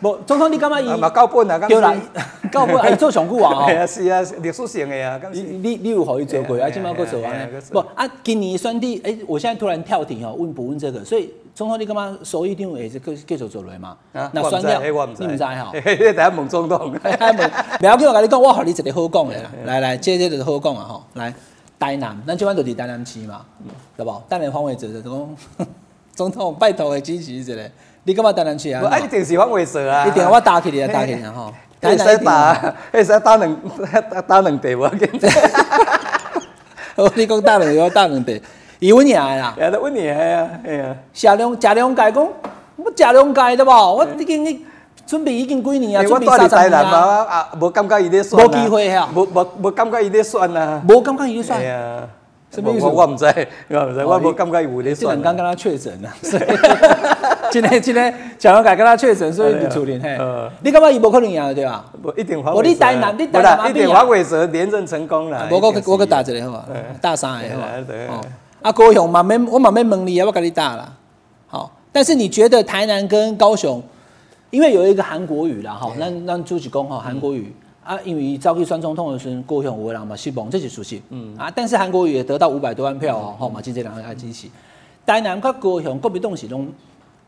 [0.00, 0.98] 无总统，你感觉伊？
[0.98, 1.94] 嘛够本啊，对啦，
[2.52, 3.66] 够本 还做上久啊？
[3.86, 6.70] 系 啊，是啊，历史性的啊，你你你有互伊做过啊？
[6.70, 7.32] 今麦搁做啊？
[7.70, 11.04] 不啊，今年选举，哎，我现在突然跳停哦，问不问这个？
[11.04, 11.30] 所以。
[11.54, 13.94] 总统，你感觉收益定会是继继续做落嘛？
[14.32, 15.70] 那算掉，你唔知哈？
[15.84, 16.90] 嘿嘿， 等下问总统。
[16.90, 19.50] 不要紧，我跟你讲，我和你一个好讲的啦。
[19.66, 20.84] 来来，这这就是好讲啊！
[20.88, 21.34] 吼，来，
[21.78, 23.42] 台南，咱今晚就是台南市嘛，
[23.96, 24.10] 对不？
[24.30, 25.36] 台南方位者就讲，
[26.14, 27.52] 总统拜托的支持一下。
[28.04, 28.80] 你感觉台南市啊？
[28.82, 30.06] 我一定是方位者啊！
[30.06, 31.32] 一定我打起你啊，打起你啊！
[31.36, 33.56] 吼，台南打，会使打两
[34.26, 34.90] 打两地无？
[36.94, 38.40] 我你讲打两个，打两地。
[38.82, 42.28] 伊阮赢啦，也得稳赢啊，哎呀，食两食两届讲，
[42.74, 44.66] 我食两届的无，我已经你
[45.06, 52.08] 准备已经几年啊，准备三十年啊，啊，无感觉伊咧选，无机会吓，无无无感觉伊咧选啊，无感觉伊咧选，哎呀，
[52.50, 52.86] 什么意思？
[52.86, 53.24] 我我唔知，
[53.68, 55.22] 我唔知，我无感觉伊有咧选。
[55.22, 56.42] 刚刚他确诊了， 所以。
[57.52, 60.18] 今天今天蒋万改跟他确诊，所以你处理嘿。
[60.62, 61.84] 你感觉伊无可能赢对吧？
[62.02, 62.42] 不一定。
[62.42, 65.46] 我你台南，你台南一定黄伟哲连任成功了。
[65.52, 66.64] 我我我去打一个好吧？
[67.00, 68.26] 大三个好吧？
[68.62, 70.96] 啊，高雄嘛免我嘛免问你，要不要跟你打啦？
[71.48, 73.82] 好，但是你觉得台南跟高雄，
[74.50, 77.52] 因为有一个韩国语啦，哈，让让朱启公哈韩国语。
[77.84, 81.02] 啊，因为早期选总统的时候，高雄有人嘛希望，这是熟悉。
[81.10, 84.46] 嗯啊，但是韩国语也得到五百多万票哦，好嘛，就这两个爱支持。
[85.04, 86.68] 台南甲高雄个别东西拢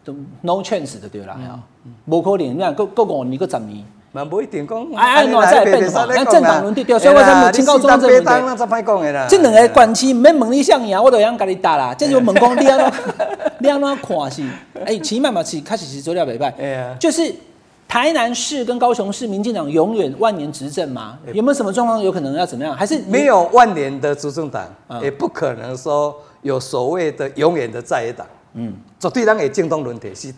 [0.05, 1.37] 都 no chance 的对啦，
[1.85, 4.87] 嗯，无可能，你看各各五年、各十年，嘛不一定讲。
[4.95, 6.07] 哎哎，哪再变化？
[6.09, 8.23] 那政党轮替掉，所以我才没清高中正的。
[8.23, 9.27] 那怎歹讲的啦？
[9.29, 11.93] 这两个关系免问你啥样，我都样甲你答啦。
[11.93, 12.93] 这就问讲你安怎，
[13.59, 14.43] 你安怎看是？
[14.87, 17.35] 哎，起码嘛是开始是做了袂歹，就是。
[17.87, 21.17] 台南市跟高雄市，民进党永远万年执政吗？
[21.33, 22.75] 有没有什么状况有可能要怎么样？
[22.75, 24.67] 还是没有万年的执政党，
[25.01, 28.27] 也不可能说有所谓的永远的在野党。
[28.55, 30.35] 嗯，绝对人会政党轮替是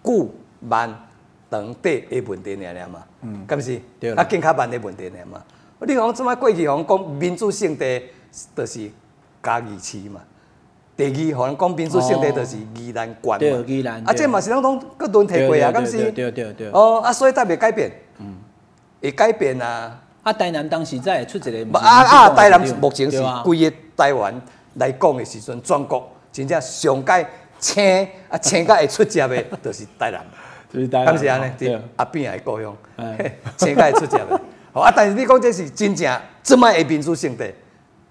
[0.00, 0.92] 固慢
[1.52, 3.04] 长短的问题尔嘛。
[3.20, 3.80] 嗯，是不是？
[4.00, 5.40] 对啊，更较慢的问题尔嘛。
[5.86, 8.02] 你讲怎么过去讲讲民主性的，
[8.56, 8.90] 就是
[9.42, 10.20] 嘉义市嘛。
[10.96, 13.16] 第二，可能讲民主性地就是宜兰县
[13.52, 16.12] 嘛，宜兰，啊，这嘛是拢拢各轮提过啊，敢是？
[16.12, 16.70] 对对对。
[16.70, 18.36] 哦，啊，所以才袂改变，嗯，
[19.00, 19.98] 会改变啊。
[20.22, 24.32] 啊，台南当时在出一个，啊啊，台南目前是规个台湾
[24.74, 27.26] 来讲的时阵，全国真正上届
[27.58, 30.24] 青啊青甲会出接的，就是台南，
[30.72, 31.06] 就是台南。
[31.06, 31.52] 敢是安尼？
[31.58, 32.76] 对，阿边也故乡，
[33.56, 34.40] 青甲会出接的。
[34.72, 37.52] 好啊，但是你讲这是真正这么的民主性地。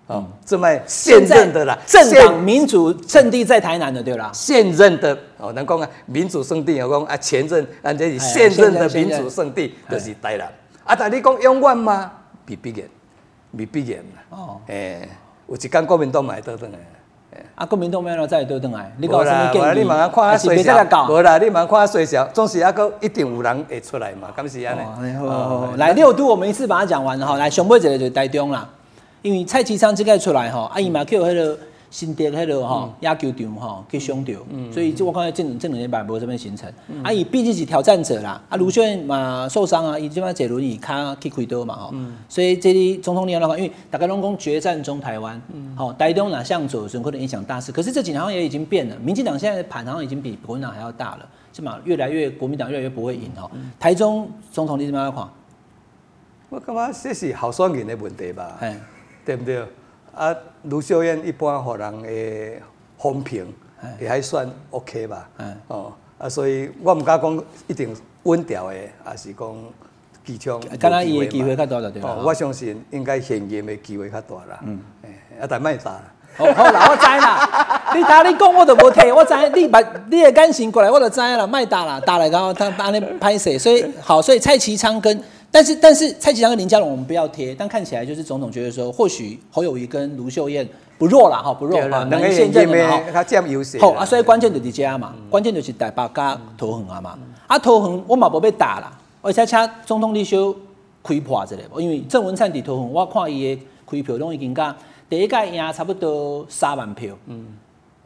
[0.07, 10.51] 哦，这么现任的啦，政党民主圣地在台南的对啦，现任的哦，能讲啊，民主圣地，我讲啊，前任啊，这是现任的民主圣地，就是台南。
[10.83, 12.11] 啊，但你讲永远吗？
[12.47, 12.89] 未必然，
[13.51, 15.07] 未必然哦，诶，
[15.47, 16.77] 有一间国民党买倒转来，
[17.55, 19.79] 啊，国民党买了再倒转来，你讲什么建议？
[19.79, 24.81] 你慢慢看啊水小，无啦，你慢慢看啊水小，总是还个一定有人会出来嘛，敢是安尼？
[25.77, 28.67] 来六都，我们一次把它讲完哈，来上尾一个就是台中啦。
[29.21, 31.57] 因为蔡其昌即个出来吼，啊伊嘛去迄个
[31.91, 34.33] 新店迄个吼野球场吼去伤着，
[34.71, 36.71] 所以即我看这两这两年无什么行程。
[37.03, 41.93] 啊伊毕竟是挑战者啦，啊卢秀燕嘛受伤啊，伊即摆坐轮椅卡去开刀嘛吼，
[42.29, 45.39] 所以这里总统你要话，因为大家拢讲决战中台湾，
[45.75, 47.73] 好台东哪向左，可能影响大势。
[47.73, 53.51] 可是这几年好像也已经变了，民进党现在的盘好像已经比国民党还要大了，起码越来越国民党越来越不会赢哦。
[53.77, 55.27] 台中总统你怎么样看？
[56.49, 58.57] 我感觉这是候选人的问题吧。
[59.23, 59.63] 对不对？
[60.15, 62.61] 啊，卢秀燕一般互人的
[62.97, 63.47] 风评
[63.99, 65.29] 也还算 OK 吧。
[65.67, 69.55] 哦，啊，所以我唔敢讲一定稳调的，还是讲
[70.25, 70.61] 机枪。
[70.79, 74.59] 敢若伊的机会较大了，对我相信应该现任的机会较大啦。
[74.63, 74.79] 嗯，
[75.39, 75.99] 啊，但卖打。
[76.37, 77.93] 好啦，我知啦。
[77.95, 81.47] 你打你讲我都无听，我知你把你的感情过来，我就知啦。
[81.47, 85.23] 卖打啦，打来然后他安尼拍摄，所以好，所以蔡其昌跟。
[85.53, 90.65] 但是但是蔡其昌跟林佳龙我们不要贴，但看起来就是总统觉得说，或许侯友谊跟卢秀燕
[90.97, 93.77] 不弱啦，哈不弱哈，能现任的哈，他这样优势。
[93.77, 100.55] 好啊，所以关键就是这嘛，关键就是台北加投恒啊嘛，啊投恒我嘛无被打啦，而且恰总统你修
[101.03, 104.73] 开破之类，因为郑文灿伫投恒，我看伊的开票拢已经加
[105.09, 107.47] 第一届赢差不多三万票，嗯，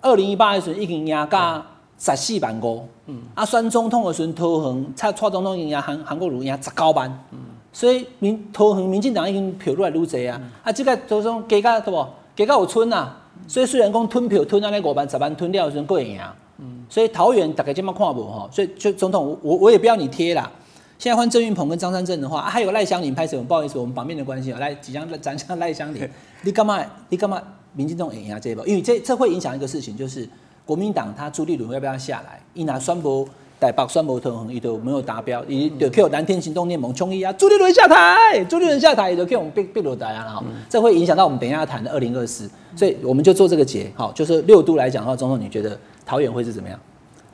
[0.02, 1.64] 二零一八的时候已经赢加。
[1.98, 7.40] 十四万五，嗯，啊，选总统的时候，投恒蔡蔡总统赢韩韩国瑜赢十九万，嗯，
[7.72, 12.06] 所以民投恒民进党已经票愈来愈多啊，啊，这个都种加加对无？
[12.36, 16.20] 加加有村啊，所以虽然讲吞票吞安尼五万十万吞掉的时候，够赢。
[16.20, 20.52] 啊，嗯，所以桃园大概这么看无吼，所以就总统我我也不要你贴啦，
[21.00, 23.44] 现在换郑运鹏跟张三正的话，还有赖香林拍什么？
[23.46, 26.10] 不好意思，我们旁边的关系啊，来即将讲讲赖香林，
[26.44, 27.42] 你干嘛你干嘛
[27.74, 28.68] 民进党赢啊这一波？
[28.68, 30.28] 因为这这会影响一个事情，就是。
[30.66, 32.42] 国民党他朱立伦要不要下来？
[32.54, 33.28] 一拿宣布
[33.60, 46.80] 台北宣布投恒，伊都没有达标，伊就 Q 蓝天行动联盟冲一啊，朱立伦下台，朱立伦下台，也就 Q 我们被被落台啊，哈，这会影响到我们等一下要谈的二零二四，所以我们就做这个结，好，就是六都来讲的话，总统你觉得桃园会是怎么样？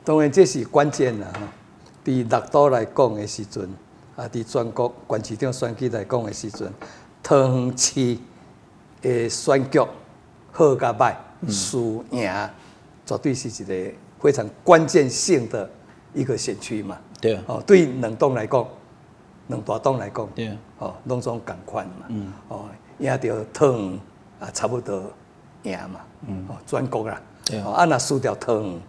[0.04, 1.40] 当然这是关键啦，哈，
[2.04, 3.68] 对六都来讲的时阵，
[4.14, 6.72] 啊，对全国关市长选举来讲的时阵，
[7.22, 8.16] 桃园市
[9.00, 9.80] 的选举
[10.52, 11.14] 好甲歹
[11.48, 12.30] 输赢。
[13.04, 15.68] 绝对是一个非常关键性的
[16.14, 16.98] 一个选区嘛。
[17.20, 17.38] 对。
[17.46, 18.66] 哦，对冷冻来讲，
[19.48, 20.56] 冷大冻来讲，对。
[20.78, 22.06] 哦，拢总共款嘛。
[22.08, 22.32] 嗯。
[22.48, 22.64] 哦，
[22.98, 23.98] 赢着汤
[24.40, 25.10] 啊，差不多
[25.62, 26.00] 赢嘛。
[26.26, 26.46] 嗯。
[26.48, 27.20] 哦，全国啦。
[27.44, 27.60] 对。
[27.60, 28.80] 哦，啊，若输掉汤，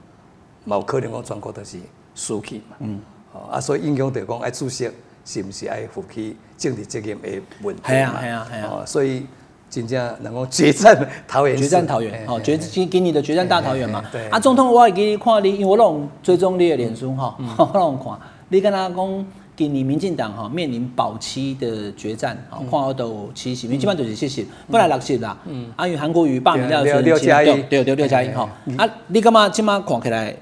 [0.68, 1.80] 冇可能讲全国都是
[2.16, 2.76] 输去嘛。
[2.80, 3.02] 嗯。
[3.34, 4.90] 哦，啊，所以影响着讲，爱主席
[5.26, 7.90] 是毋是爱负起政治责任的问题嘛？
[7.92, 8.70] 系啊，系啊，系啊。
[8.72, 9.26] 哦，所以
[9.74, 10.96] 真正能够决战
[11.28, 14.04] 桃园，决战桃园，哦，决给给你的决战大桃园嘛。
[14.12, 14.28] 对。
[14.30, 18.14] 啊，总统，我给你看你，因为我拢追踪你的脸书哈， 我拢看。
[18.50, 25.36] 你跟他讲，给你民进党哈面临保期的决战，哈，看我都七十，基本就是七十，不来六十啦。
[25.46, 25.72] 嗯。
[25.76, 28.48] 啊，因为韩国瑜罢免掉六六加一，对对六加一哈。
[28.78, 30.36] 啊，你干嘛今嘛看起来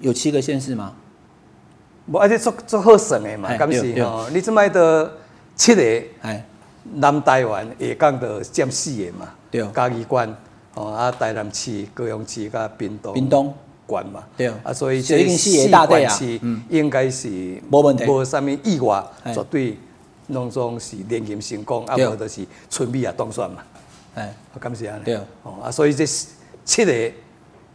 [0.00, 0.94] 有七个县市吗？
[2.06, 4.26] 无，而且做做好省的嘛，敢是哦？
[4.32, 5.12] 你即摆的
[5.54, 5.82] 七个，
[6.22, 6.42] 哎。
[6.94, 10.36] 南台湾下港的占四个嘛，对，嘉义县
[10.74, 13.54] 哦，啊，台南市、高雄市、甲屏东、屏东。
[13.90, 19.78] 县嘛，对，啊，所以这四县市应该是无问题，无啥物意外，绝对
[20.26, 23.62] 拢总是连任成功，啊，无就是春米也当选嘛，
[24.14, 26.04] 哎，感谢安尼，对，哦，啊，所以这
[26.66, 27.12] 七个，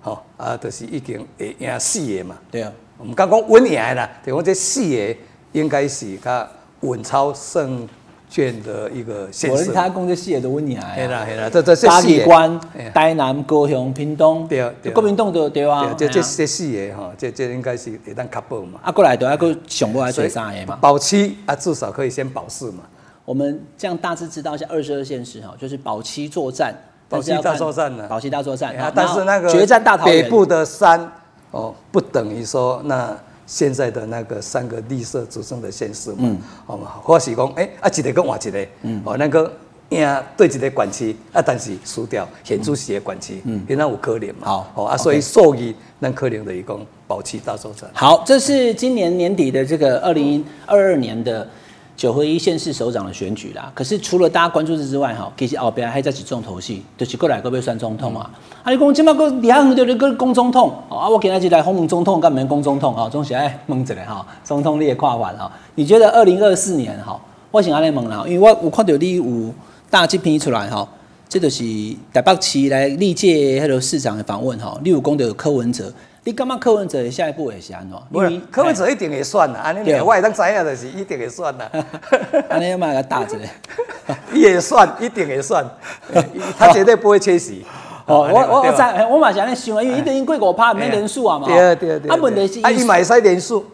[0.04, 5.15] 吼，啊，就是已经会赢四个嘛，对，啊，毋敢讲稳赢啦，就讲这四个
[5.54, 6.47] 应该是较
[6.82, 7.89] 稳超胜。
[8.34, 12.60] 卷的一个县市，他公这四个都问你啊，系啦系啦，这这嘉义关、
[12.91, 18.80] 台南、高雄、屏东，对对，国民党都对啊，这这这四个哈，这这应该是会当确保嘛。
[18.82, 22.80] 啊，过来都要个上过来做三个嘛，保七啊，至少可以先保四嘛。
[23.24, 26.74] 我们这样大致知道一下二十二县市哈，就是保七作战，
[27.08, 31.12] 保七大作战呢，保七大作战，但是那个决战大桃北部的山
[31.52, 33.15] 哦，不等于说那。
[33.45, 38.67] 现在的那个三个绿色执政的县市嘛，好嘛，或是讲，哎，啊，一个跟换一个，
[39.03, 39.51] 哦，那个
[39.89, 47.89] 赢对一个管区，啊，但是输掉显著是个管区，嗯，因那有可能嘛，好，哦啊，所以受益那可能的一共保持大作战。
[47.93, 51.47] 好，这是今年年底的这个二零二二年的。
[51.95, 58.29] 九合一县市首长的选举啦，可是除了大家关注这之外，哈，其实后边还在起重头戏，就是过来个要选总统啊。
[58.63, 63.08] 啊，你讲今麦个李汉就你个讲总统，啊，我今天就来访问总统，干没讲总统啊？
[63.08, 65.51] 总是爱问一下哈，总统你也跨完哈？
[65.75, 67.19] 你觉得二零二四年哈，
[67.51, 69.53] 我想安尼问啦，因为我我看到你有
[69.89, 70.88] 大这篇出来哈，
[71.29, 71.63] 这就是
[72.12, 75.93] 台北市来历届迄个市长的访问哈，你有讲到柯文哲。
[76.25, 77.97] 你感觉柯文哲下一步会是安怎？
[78.12, 81.69] 不是，柯文哲一定会选啦，安尼我会当知影就是一定会选啦。
[82.49, 83.49] 安尼要买个大字嘞，
[84.33, 85.63] 也算，一定会选，
[86.57, 87.65] 他绝对不会缺席。
[88.05, 91.47] 哦，我我我知，我嘛是安尼想，因为一定过五趴，免连数啊嘛。
[91.47, 92.09] 对对对。
[92.09, 93.65] 啊，问题是，啊，伊买使连数。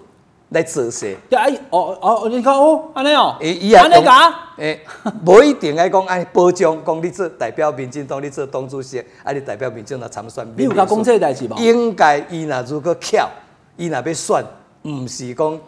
[0.50, 1.16] 来做事。
[1.30, 4.34] 对啊，哦哦，你看哦，安尼哦，安尼噶？
[4.58, 4.80] 诶，
[5.26, 10.46] 无一定爱讲爱保障，讲你做代表民进党，你做党主席，啊，你代表民进党参选。
[10.58, 11.56] 你有甲讲这个代志无？
[11.60, 13.30] 应该伊若如果巧，
[13.78, 14.44] 伊若要选，
[14.84, 15.60] 毋是讲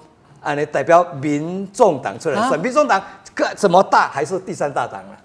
[0.42, 3.02] 安尼代表民众党出来选，民众党
[3.34, 5.16] 个怎么大还是第三大党啊？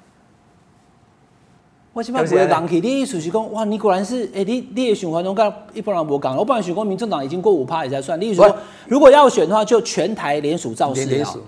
[1.96, 6.36] 我起码不会人去，你意思是讲，哇，你果然是，哎，你你的循环中跟一般人无共。
[6.36, 8.20] 我本来想讲，民政党已经过五趴也才算。
[8.20, 8.54] 你说，
[8.86, 11.42] 如果要选的话，就全台联署造势联署，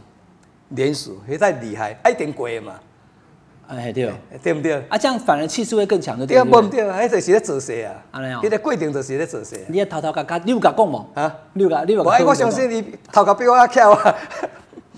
[0.70, 2.72] 联署，实在厉害，一定过嘛。
[3.66, 4.10] 哎，对，
[4.42, 4.82] 对不对？
[4.88, 6.88] 啊，这样反而气势会更强的，对不对？
[6.88, 7.92] 哎，就是在做事啊。
[8.12, 9.62] 安尼啊，你的规定就是在做事。
[9.68, 11.06] 你偷偷甲甲，你有甲讲无？
[11.12, 12.10] 啊，你有甲，你有甲。
[12.10, 12.82] 我我相信你
[13.12, 14.14] 头壳比我较巧啊。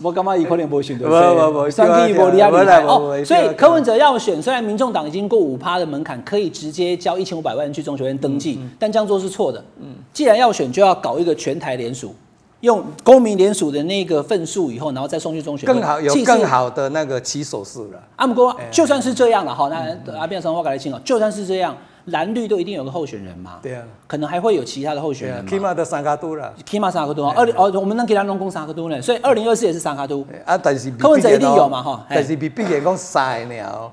[0.03, 3.23] 我感觉伊可能无选对，算计无厉害哦。
[3.25, 9.63] 所以柯文哲要选，虽然民众党已经过五趴的门槛，可以直接交一千五百万去中学院登记，但这样做是错的。
[9.81, 12.15] 嗯，既然要选，就要搞一个全台联署，
[12.61, 18.03] 用公民联署的那个份数以后，然后再送去中学更好，有更好的那个起手式了。
[18.17, 21.77] 阿姆哥，就算是这样了哈，那阿变成我改来清哦，就算是这样。
[22.07, 23.59] 蓝绿都一定有个候选人嘛？
[23.63, 25.47] 对啊，可能还会有其他的候选人。
[25.47, 27.27] 起码都三卡都了，起码三卡都。
[27.29, 30.27] 二零哦，我们能给他弄公三卡都呢，所以二零二四也是三卡都。
[30.45, 32.07] 啊，但是柯文哲一定有嘛哈？
[32.09, 33.93] 但是比毕竟讲三个鸟。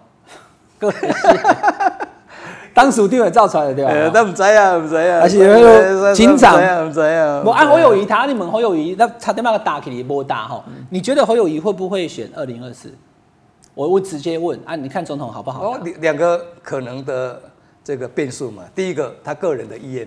[0.79, 0.93] 各 位
[2.73, 3.91] 当属定位造出来的对吧？
[4.13, 5.19] 都唔知啊，唔知啊。
[5.21, 6.55] 而且警长
[6.87, 7.41] 唔知啊。
[7.43, 10.63] 我按侯友谊，他你们侯友谊，那他点把个打给你波大哈？
[10.91, 12.93] 你觉得侯友谊会不会选二零二四？
[13.73, 15.71] 我我直接问啊，你看总统好不好？
[15.71, 17.41] 哦，两个可能的。
[17.87, 20.05] 这个变数嘛，第一个他个人的意愿，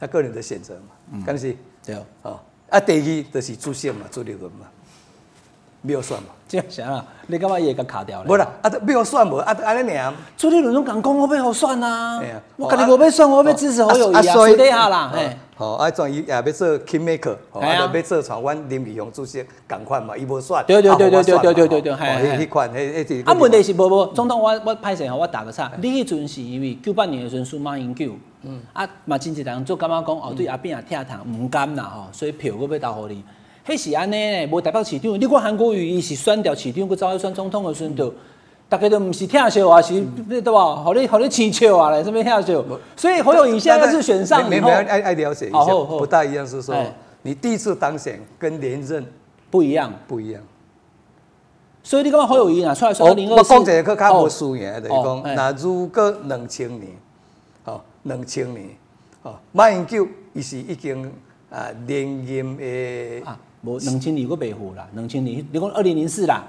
[0.00, 1.56] 他个人的选择嘛，刚是？
[1.86, 1.94] 对。
[2.22, 4.66] 哦，啊，第二就是出现嘛，朱立伦嘛，
[5.82, 8.26] 没有算嘛，这样想啊，你干嘛也给卡掉了？
[8.26, 12.20] 不啦，啊，没有算无，啊，安尼样，朱立伦都敢讲我要好算啊，
[12.56, 15.36] 我肯定我要算，我要支持好友谊啊，所以下啦，嘿。
[15.60, 33.22] 哦，啊，转伊也要做 kingmaker，哦，啊，要做像阮林立雄主席共款嘛，伊无选，对对对对对对对对对，迄迄款，迄迄啊，问题是无无，总统我我歹势吼，我打个岔，你迄阵是因为九八年的时阵输马英九，嗯，啊，嘛真济人做感觉讲哦，对阿扁也疼痛，唔甘啦吼，所以票我要投互你，
[33.66, 38.10] 迄是安尼呢，无代表市长，你看韩国瑜伊是选掉市长，佮走去选总统的时阵。
[38.70, 40.76] 大家都唔是听笑啊，是对吧？
[40.76, 42.64] 好你好你起笑啊嘞，这边听笑。
[42.96, 46.72] 所以侯友宜现在是选上以后，爱爱了解一下，不大一样是说，
[47.22, 49.04] 你第一次当选跟连任
[49.50, 50.40] 不一样，不一样。
[51.82, 52.72] 所以你感觉好有意啊？
[52.72, 56.92] 出来说二零二四，我讲一个较无输赢，就是讲，那如果两千年，
[57.64, 58.68] 哦，两千年，
[59.22, 61.10] 哦，马英九伊是已经
[61.50, 66.44] 啊连任的啊，无两千年我未付啦，两千年你讲二零零四啦，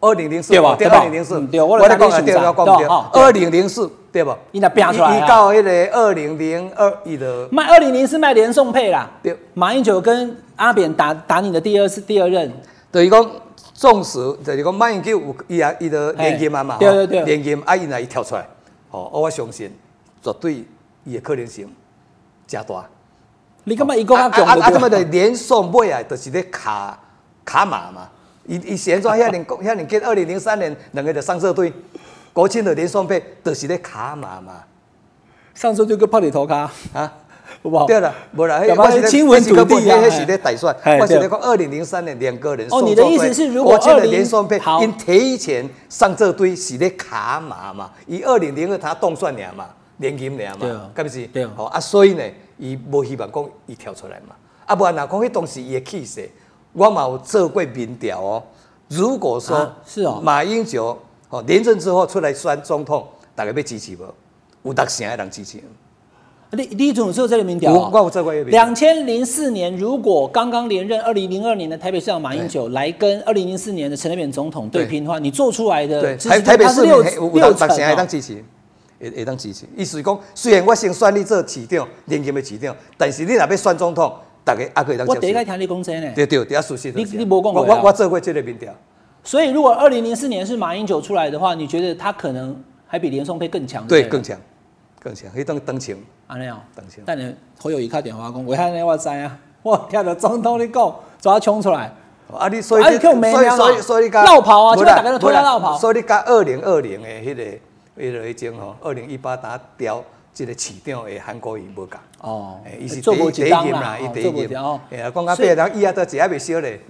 [0.00, 0.76] 二零零四对吧？
[0.78, 2.86] 对二零零四，对，我来讲对，我讲对，
[3.22, 4.34] 二零零四对不？
[4.52, 12.52] 伊那变出来伊到迄个二零零二伊的卖二零零四卖连送配啦，对，马英九跟阿扁打打你的第二次第二任，
[12.90, 13.30] 等于讲。
[13.74, 18.46] 纵使就是讲马英九有伊啊，伊的连任啊嘛，对对对，连任啊，伊若伊跳出来，
[18.92, 19.76] 哦，我相信
[20.22, 20.64] 绝对
[21.02, 21.68] 伊的可能性
[22.46, 22.84] 加大。
[23.64, 24.70] 你感觉伊讲啊啊啊！
[24.70, 26.96] 怎么的连送尾啊，就是咧卡
[27.44, 28.08] 卡马嘛？
[28.46, 31.72] 伊伊现在遐年 遐年跟二零零三年两个的上色队，
[32.32, 34.64] 国庆的连双配，就是咧卡马嘛？
[35.54, 37.12] 上色队个拍你头卡啊？
[37.86, 47.92] 对了，无啦，我是亲文土地啊，那是咧大算，我是咧讲二零零三年两个人哦，你的意思是如果二零连双配，因提前上这堆是咧卡码嘛？
[48.06, 49.66] 伊二零零二他动算俩嘛，
[49.98, 51.26] 连金俩嘛，是不是？
[51.26, 52.24] 对，好啊，所以呢，
[52.58, 54.34] 伊无希望讲伊跳出来嘛。
[54.64, 56.28] 啊，不然哪讲迄当时伊的气势，
[56.72, 58.42] 我嘛有做过民调哦。
[58.88, 60.98] 如果说是哦，马英九
[61.30, 64.02] 哦连任之后出来选总统，大家要支持无？
[64.64, 65.58] 有六成的人支持。
[66.50, 67.90] 李李总做这个民调
[68.48, 78.44] 两千零四年，如果刚刚连任二零零二年的台北市长马英九来跟二零零四年的陈水扁总统对拼的话，你做出来的台台北市六六成还当支持，
[79.00, 79.64] 会会当支持。
[79.74, 86.92] 意思是讲，虽然我先选你做市长，连任的市长，但是你若要选总统，大家还可以当接我第一个听你讲真呢，对对，第一熟悉。
[86.94, 88.72] 你你无讲过我我做过这个民调。
[89.24, 93.86] 所以如果二零零四年是马英九出来的话，你觉得他可能还比连宋配更强？
[93.86, 94.36] 对，更强。
[95.00, 95.96] 更强，迄当当情，
[96.28, 97.02] 安尼哦，当强。
[97.04, 98.84] 但你好友谊卡电话讲，为啥呢？
[98.84, 101.92] 我知啊， 我听到总统你讲，抓冲出来。
[102.32, 102.98] 啊，你所以所以
[103.50, 105.76] 所以所以绕跑啊，就大家都推他绕跑。
[105.76, 107.42] 所以你甲二零二零的迄个
[108.00, 110.02] 迄个迄种吼，二零一八打掉
[110.34, 111.98] 这个市长的韩国语无共。
[112.20, 114.64] 哦，伊是第一第一任啦，伊第一任。
[114.90, 116.80] 哎呀，讲到别人以后都一下未少咧。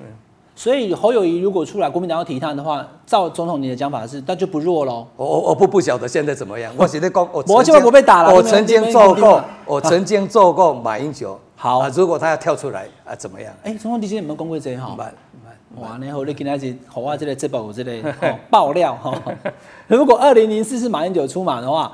[0.54, 5.06] 所以侯友谊如果出来，国民党要提他的话，照总统你的讲法是，那就不弱喽。
[5.16, 6.72] 我我我不不晓得现在怎么样。
[6.76, 8.34] 我现在讲，我我就不被打了。
[8.34, 11.40] 我曾经做过，我曾经做过马英九。
[11.56, 13.52] 好，如果他要跳出来啊，怎么样？
[13.64, 14.96] 哎，总统你今天有没有讲过这哈？
[15.80, 18.04] 哇，你好，你今天是好啊，这类这报这类
[18.50, 19.14] 爆料哈。
[19.86, 21.92] 如果二零零四是马英九出马的话。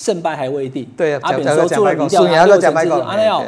[0.00, 0.88] 胜败还未定。
[0.96, 2.90] 对啊，阿扁说做了民调，六成支持。
[2.90, 3.44] 阿廖，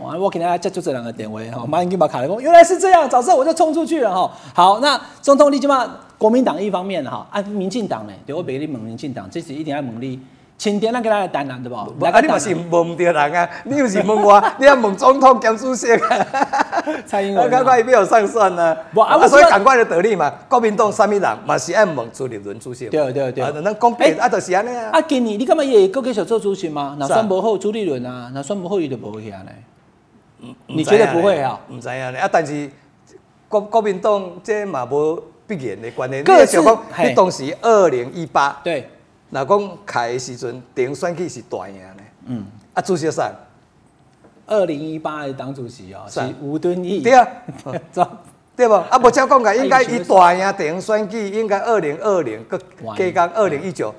[0.00, 1.66] 哇，我给大家就就这两个点位哈。
[1.66, 4.30] 马英九把卡来讲，原来是这样，早知道我就冲出去了哈。
[4.54, 10.20] 好，那总统立即嘛国民党一方面哈，啊，民进党呢，对我别你猛民进党，这次一定要猛力。
[10.62, 11.74] 清点咱给他谈谈对不？
[12.06, 13.50] 啊，你嘛是问唔对人啊？
[13.64, 16.26] 你又是问我， 你要问总统兼主席啊？
[17.04, 18.76] 蔡英文，赶快伊要上算啊！
[18.94, 20.32] 啊，所以赶快的得力嘛。
[20.48, 22.86] 国民党啥物人嘛是爱问朱立伦主席。
[22.86, 23.42] 对对对。
[23.42, 24.90] 啊，咱讲别啊，就是安尼啊。
[24.92, 26.94] 啊，今年你干嘛也够继续做主席吗？
[26.96, 29.44] 那算不好朱立伦啊，那算不好伊就不会起来。
[30.42, 31.58] 嗯，你觉得不会啊？
[31.72, 32.70] 唔知啊，啊，但是
[33.48, 36.22] 国国民党这嘛无必然的关系。
[36.22, 36.60] 各自，
[37.02, 38.60] 你当时二零一八。
[38.62, 38.88] 对。
[39.34, 42.04] 那讲开的时阵，顶选举是大赢的。
[42.26, 43.32] 嗯，啊，主席啥，
[44.46, 46.20] 二零一八的党主席哦，是。
[46.42, 47.00] 吴敦义。
[47.00, 47.26] 对啊，
[48.54, 48.74] 对不？
[48.74, 52.58] 啊，无照讲个， 应该伊大赢顶选举，应该二零二零个
[52.94, 53.94] 加讲二零一九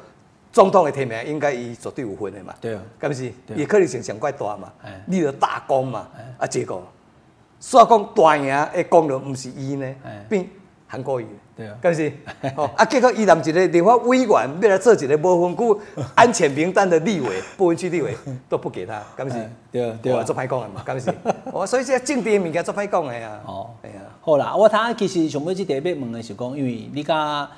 [0.51, 2.53] 总统的提名，应该伊绝对有份的嘛。
[2.61, 3.33] 对啊，敢不是？
[3.55, 4.71] 伊可能性上怪大嘛，
[5.07, 6.07] 立了大功嘛。
[6.37, 6.83] 啊，结果，
[7.59, 9.95] 所以讲大赢的功劳，毋是伊呢，
[10.29, 10.47] 并
[10.93, 11.25] 韩国瑜。
[11.55, 12.11] 对啊，是
[12.55, 14.27] 哦，啊，结果伊任一个立法委员
[14.61, 15.81] 要来做一个无分区
[16.13, 18.15] 安全名单的立委， 不分区立委
[18.47, 19.49] 都不给他，敢是？
[19.71, 21.11] 对啊，对啊，做歹讲的嘛，敢是？
[21.51, 23.39] 哦，所以这政治的物件做歹讲的呀。
[23.47, 27.49] 哦，哎呀，好啦，我他其实上尾即第一要问的是讲，因为你甲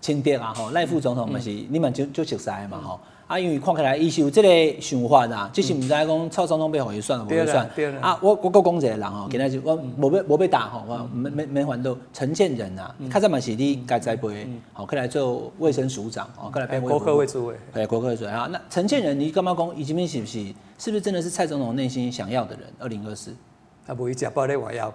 [0.00, 3.00] 清德啊，吼赖副总统嘛是你们就就熟悉嘛，吼。
[3.26, 7.66] 啊，因为看起来伊是有这个想法啦，只是唔知讲蔡总统被互伊算，无被算。
[8.00, 18.46] 啊，我我讲一个人吼，今仔就我无被无被打吼，我没没没还到陈建仁啊，较早嘛是你该栽培，好，过来做卫生署长，哦，过来变国科会主委，对，国科会主委啊。
[18.52, 19.74] 那陈建仁，你干嘛讲？
[19.74, 20.44] 以前面是不是？
[20.76, 22.64] 是不是真的是蔡总统内心想要的人？
[22.78, 23.34] 二零二四，
[23.86, 24.92] 啊不会假包咧我要。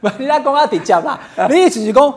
[0.00, 2.14] 不，你来 讲啊直接啦，你意思是讲？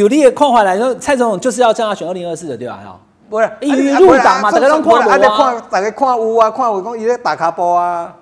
[0.00, 2.80] 有利的看法来说，蔡总统就是要叫他选二零二四的，对吧？
[2.84, 5.18] 哈，不是，因为入党嘛，大家拢看无啊。
[5.70, 8.14] 大家看有啊，看有讲伊咧打卡波啊。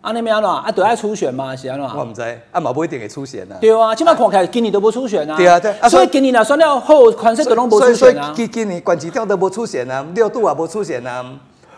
[0.00, 0.50] 啊，那边安怎？
[0.50, 1.88] 啊，都爱初选嘛，是安怎？
[1.96, 2.20] 我唔知，
[2.50, 3.56] 啊嘛不一定会出选啊。
[3.60, 5.36] 对啊，起码看起来今年都无出选啊。
[5.36, 5.88] 对啊，对啊。
[5.88, 8.32] 所以今年啊，选了后，款式都拢无出选啊。
[8.34, 11.24] 所以今年关市长都无出选啊，六度也无出选啊。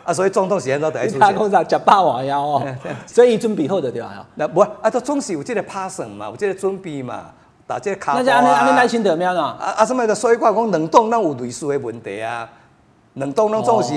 [0.05, 1.20] 啊，所以总统时间都得出现。
[1.20, 1.62] 他讲啥？
[1.62, 2.62] 食饱话枵哦，
[3.07, 4.26] 所以准备好的对吧？
[4.36, 7.24] 那不啊，都总是有这个拍算嘛，有这个准备嘛，
[7.67, 8.12] 打这个卡。
[8.15, 9.57] 那就安尼安尼耐心得咩啊？
[9.77, 10.15] 啊什么的？
[10.15, 12.49] 所以讲讲冷冻咱有类似的问题啊，
[13.15, 13.95] 冷冻咱总是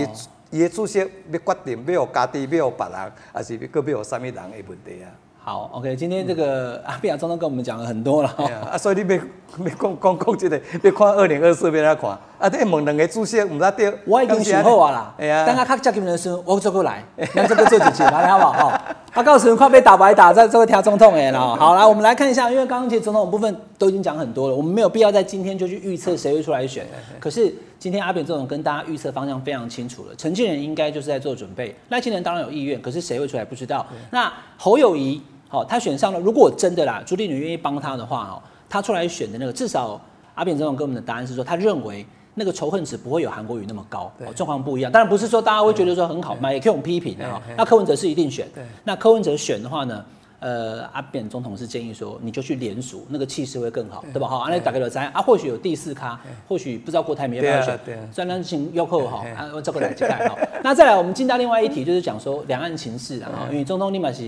[0.50, 5.12] 伊的主席要决定要互家己，要互别人，还是要要互啥物人的问题啊？
[5.48, 8.30] 好，OK，今天这个阿比亚总统跟我们讲了很多了，
[8.70, 9.18] 啊，所以你别
[9.64, 13.98] 别讲讲讲这个，别看二零二四别来看，啊，你问两个主席，唔知对。
[14.06, 17.02] 我已经想好啊啦，哎呀，等下较接近的时候，我再过来，
[17.34, 18.68] 让这个做几次，来好不好？
[18.72, 26.86] 哈，他告诉你快被打白打，在这个调总统哎啦，好来，我们来看一下，因为刚刚其实总统部分都已经讲很多了，我们没有必要在今天就去预测谁会出来选，
[27.22, 35.22] 可是今天阿扁总统跟大家预测方向非常清楚了，陈建仁应该就是在做准备，赖清德当然有意愿，可是谁会出来不知道，那侯友谊。
[35.50, 36.20] 好，他选上了。
[36.20, 40.00] 如果真的啦，朱立伦愿意帮他的话，哦，他出来选的那个，至少
[40.36, 44.92] 阿扁总统给我们的答案是说，他认为那个仇恨值不会有韩国瑜那么高，状况不一样。
[44.92, 47.42] 当然不是说大家会觉得说很好嘛，也可以用批评的哈。
[47.56, 48.48] 那柯文哲是一定选，
[48.84, 50.06] 那柯文哲选的话呢，
[50.40, 54.28] 呃，阿扁总统是建议说，你就去联署，那个气势会更好，对吧？
[54.28, 57.80] 哈，那打给了咱啊，或许有第四咖，或许不知道郭台铭要不要选，
[58.14, 60.36] 专单请邀客哈，啊，这个来期待哈。
[60.62, 64.24] 那再来，我们进到另外一题，就是讲说两岸情势啊，因为总统立马是。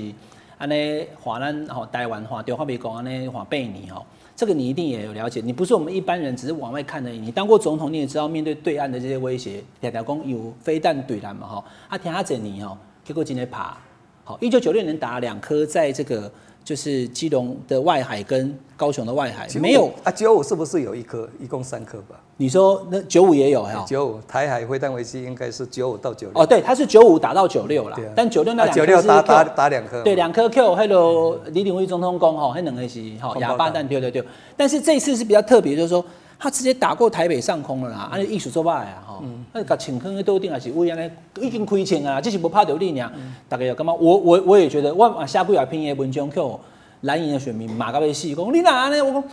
[0.60, 4.06] 安尼华南吼台湾话，对话美讲安尼华贝尼吼，
[4.36, 5.42] 这个你一定也有了解。
[5.44, 7.18] 你不是我们一般人，只是往外看而已。
[7.18, 11.64] 你当过总统，你也知道面对对岸的这些威胁，条条讲有飞弹对拦嘛吼。
[11.88, 13.78] 啊，听下这你吼，结果今天爬，
[14.24, 16.32] 好，一九九六年打两颗在这个。
[16.62, 21.28] 就是基隆的外海跟高雄的外海没有啊，九五是不是有一颗？
[21.40, 22.22] 一共三颗吧？
[22.42, 23.84] 你说那九五也有哈？
[23.86, 26.42] 九五台海飞弹危机应该是九五到九六。
[26.42, 30.02] 哦，对，它是九五打到九六了，但九六那两颗是打打打两颗。
[30.04, 34.24] 对，两颗 Q，还有李鼎辉总统讲吼，还两个是吼哑巴弹丢丢丢。
[34.56, 36.04] 但是这次是比较特别，就是说
[36.40, 39.22] 他直接打过台北上空了啦，按艺术做法呀哈，
[39.52, 41.12] 那个请坑的都定还是为安尼
[41.46, 43.12] 已经亏钱啊，这是不怕丢力量。
[43.50, 43.94] 大概要干嘛？
[43.94, 46.58] 我我我也觉得，我下不了拼的文章 Q。
[47.04, 49.02] 蓝营的选民骂到要死，讲你哪安尼？
[49.02, 49.24] 我讲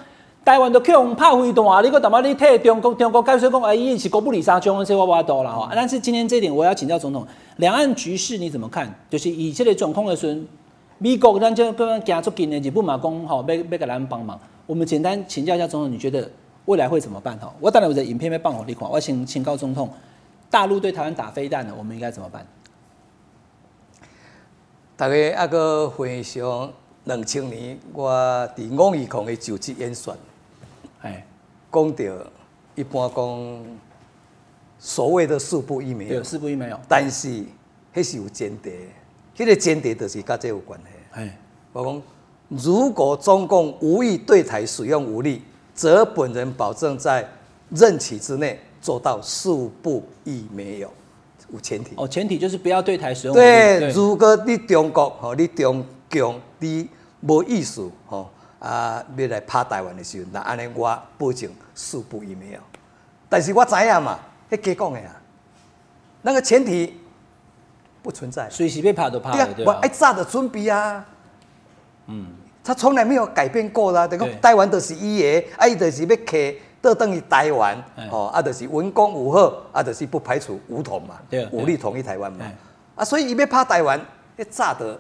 [0.47, 5.73] 台湾都去用拍飞弹，你个他妈你替中国中国解说讲，哎，伊是国不理沙中，这我我多了哈。
[5.75, 7.27] 但是今天这点，我要请教总统，
[7.57, 8.89] 两岸局势你怎么看？
[9.11, 10.41] 就是以这个状况的时，
[10.99, 14.39] 美国咱就刚刚加出近的日本嘛讲吼，要要给咱帮忙。
[14.67, 16.31] 我们简单请教一下总统，你觉得
[16.67, 17.37] 未来会怎么办？
[17.41, 19.91] 哈，我当然我在影片要放我你看，我请请告总统，
[20.49, 22.47] 大陆对台湾打飞弹了，我们应该怎么办？
[24.97, 26.71] 大家那个非常。
[27.07, 28.11] 两千年，我
[28.57, 30.13] 伫五二空的就职演说，
[31.73, 32.05] 讲到
[32.75, 33.65] 一般讲
[34.79, 37.29] 所谓的四不一没有，四不一没有，但是
[37.95, 38.71] 迄是有前提，
[39.37, 40.87] 迄个前提就是甲这有关系。
[41.13, 41.39] 哎，
[41.73, 42.03] 我讲
[42.49, 45.43] 如果中共无意对台使用武力，
[45.75, 47.29] 则本人保证在
[47.71, 49.51] 任期之内做到四
[49.83, 50.91] 不一没有，
[51.53, 51.93] 有前提。
[51.97, 53.43] 哦，前提就是不要对台使用武力。
[53.43, 56.89] 对，如果你中国和你中共你。
[57.23, 58.31] 无意思吼
[58.67, 59.05] 啊！
[59.17, 62.59] 要来拍台湾的时候，那安尼我保证四不一没有。
[63.29, 64.19] 但是我知影嘛，
[64.51, 65.17] 迄假讲的啊，
[66.23, 67.01] 那个前提
[68.03, 68.51] 不存在。
[68.51, 69.31] 随时被拍都拍。
[69.55, 71.07] 对啊，我爱炸的准备啊。
[72.07, 72.27] 嗯。
[72.65, 74.09] 他从来没有改变过啦。
[74.09, 76.37] 等于台湾都是伊的，啊，伊就是要客
[76.83, 81.21] 倒等于台湾，哦，啊，就是文攻武赫，啊，就是不排除武统嘛，
[81.53, 82.45] 武力统一台湾嘛。
[82.97, 84.01] 啊，所以伊要拍台湾，
[84.37, 84.99] 迄炸的。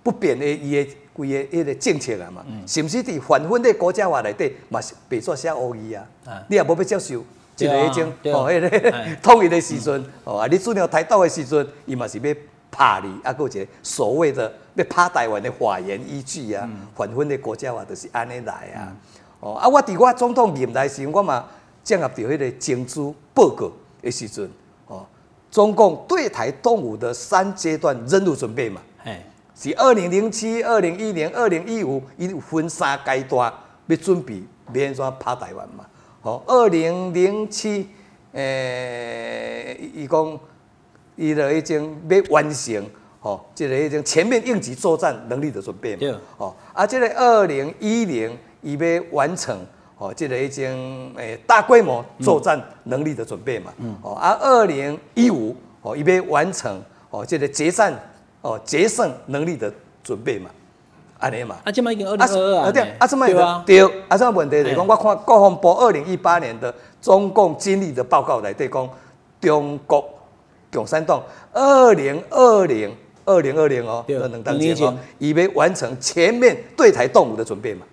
[0.00, 6.06] 不变的伊的规个迄个政策啊嘛，甚至伫反分的国家话内底嘛是白纸写乌字啊，
[6.48, 7.14] 你也无要接受，
[7.56, 12.34] 一个迄种哦，迄个 统一的时阵哦，啊，你主要台独的时阵，伊嘛是要
[12.70, 18.94] 拍你，啊，有一个所谓的要拍台湾的法言依据啊，反分的国家话就是安尼来啊，
[19.40, 21.44] 哦，啊，我伫我总统任内时，我嘛
[21.82, 23.00] 正合着迄个政治
[23.34, 24.48] 报告的时阵，
[24.86, 25.04] 哦，
[25.50, 28.80] 中共对台动武的三阶段任务准备嘛。
[29.60, 33.52] 是二零零七、二零一零、二零一五，伊分三阶段
[33.88, 34.40] 要准备，
[34.72, 35.84] 要安怎拍台湾嘛？
[36.22, 37.88] 吼，二零零七，
[38.30, 40.38] 诶，伊讲，
[41.16, 42.86] 伊就已经要完成，
[43.18, 46.20] 吼，即个已经全面应急作战能力的准备嘛？
[46.36, 49.58] 吼，啊，即个二零一零，伊要完成，
[49.96, 53.72] 吼，即个已经诶大规模作战能力的准备嘛？
[53.78, 56.80] 嗯，哦，啊，二零一五，哦，伊要完成，
[57.10, 57.92] 哦，即个决战。
[58.40, 59.72] 哦，决胜能力的
[60.02, 60.50] 准备嘛，
[61.18, 61.56] 安尼嘛。
[61.64, 62.72] 啊，这么已经二零二二啊。
[62.72, 63.62] 对啊，这么对啊。
[63.66, 68.88] 对，啊，这问题是讲，我看国防部二零一八年的中共经历的报告来对讲，
[69.40, 70.08] 中国
[70.72, 71.22] 共产党
[71.52, 77.84] 二零二零二零二零哦，二零当年哦，以为完成全面对台动武的准备嘛。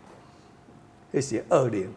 [1.11, 1.91] 这是二零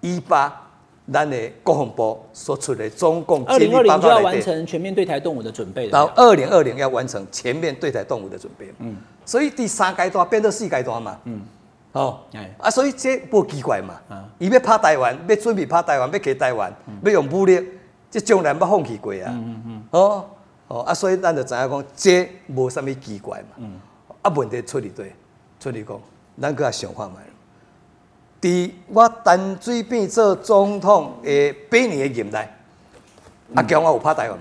[0.00, 0.69] 一八
[1.12, 8.72] 咱的国防部所出的中共二零二零就要完成全面对台动武的准备然后二零二零要完成全面对台动武的准备。
[8.78, 11.18] 嗯，所以第三阶段变到四阶段嘛。
[11.24, 11.40] 嗯，
[11.92, 12.20] 哦，
[12.58, 13.94] 啊，所以这不奇怪嘛。
[14.08, 16.72] 啊，伊要拍台湾，要准备拍台湾，要给台湾，
[17.04, 17.60] 要用武力，
[18.10, 19.26] 这从来不放弃过啊。
[19.26, 19.82] 嗯嗯嗯。
[19.90, 20.24] 哦
[20.68, 23.48] 哦，啊，所以咱就知影讲，这无啥物奇怪嘛。
[23.56, 23.80] 嗯。
[24.22, 25.12] 啊，问题出伫对，
[25.58, 26.00] 出伫讲，
[26.40, 27.16] 咱搁想看卖。
[28.40, 32.48] 伫我陈水扁做总统的八年的任内，
[33.54, 34.38] 阿强我有拍台湾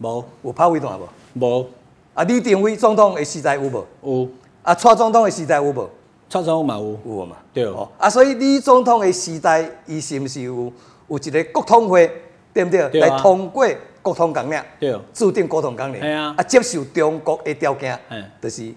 [0.00, 0.08] 无？
[0.08, 0.24] 无。
[0.42, 1.08] 有拍伟大无？
[1.34, 1.70] 无。
[2.12, 3.86] 啊，李登辉总统的时代有无？
[4.02, 4.28] 有。
[4.62, 5.88] 啊，蔡总统的时代有无？
[6.28, 6.98] 蔡总统嘛有。
[7.06, 7.36] 有嘛？
[7.54, 7.64] 对。
[7.66, 7.88] 哦。
[7.96, 10.72] 啊，所以李总统的时代，伊是毋是有
[11.06, 12.10] 有一个国统会，
[12.52, 12.88] 对毋对？
[13.00, 13.64] 来通过
[14.02, 14.60] 国统纲领。
[14.80, 14.98] 对。
[15.12, 16.02] 制定国统纲领。
[16.02, 16.34] 啊。
[16.36, 18.74] 啊，接受中国的条件，嗯就是。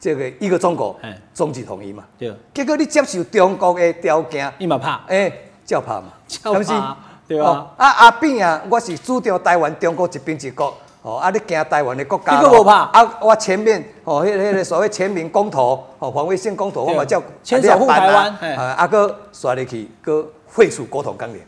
[0.00, 0.98] 这个一个中国，
[1.34, 2.02] 终极统一嘛。
[2.18, 2.34] 对。
[2.54, 5.02] 结果你接受中国的条件，伊嘛怕。
[5.06, 5.30] 哎，
[5.64, 6.06] 照怕嘛。
[6.26, 6.96] 照怕。
[7.28, 7.72] 对吧？
[7.76, 10.74] 啊阿扁啊，我是主张台湾中国一边一国。
[11.02, 12.40] 哦，啊，你惊台湾的国家。
[12.40, 12.82] 你个无怕。
[12.86, 18.56] 啊，我前面哦，迄个迄个所谓全民公投，哦，防卫性公投，我嘛叫牵手护台湾。
[18.56, 21.40] 啊，啊，搁刷入去，搁废除国统纲领，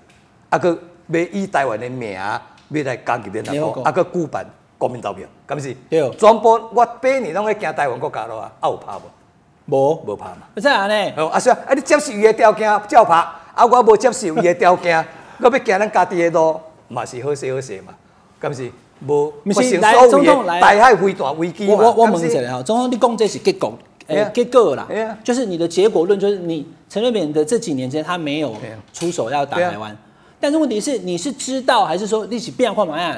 [0.50, 0.78] 啊，搁
[1.08, 4.46] 要以台湾的名，要来加入联合国，啊，搁举办。
[4.82, 5.72] 国民投票，敢是？
[5.88, 6.10] 对。
[6.18, 9.76] 全部我八年拢在惊台湾国家咯啊，啊有拍无？
[9.76, 10.38] 无，无拍嘛。
[10.52, 11.12] 不是安尼？
[11.16, 13.14] 哦，啊是啊，啊你接受伊的条件照拍，
[13.54, 14.98] 啊我无接受伊的条件，
[15.38, 16.58] 我要行咱家己的路，
[16.88, 17.94] 嘛是好势好势嘛，
[18.40, 18.68] 敢是？
[19.06, 19.32] 无。
[19.44, 20.60] 不是来总统来。
[20.60, 21.74] 大海非大危机嘛。
[21.74, 23.72] 我我问一下哈，总统你讲这是结果，
[24.08, 24.88] 诶结果啦，
[25.22, 28.52] 就是你的结果论，就是你陈水扁的这几年间他没有
[28.92, 29.96] 出手要打台湾，
[30.40, 33.16] 但是问题是你是知道还是说历史变化嘛样？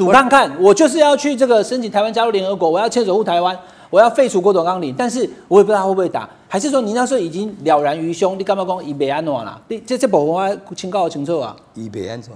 [0.00, 3.54] 赌看看，我就是要去这个申请台湾加入联合国，我要牵手护台湾，
[3.90, 9.60] 我要废除国统纲领，但是我也不知道他会不会打，还是说你那时候已经了然于胸，你干嘛讲伊袂安怎啦？
[9.68, 11.54] 你这这部分我请教清楚啊。
[11.74, 12.32] 伊袂安怎？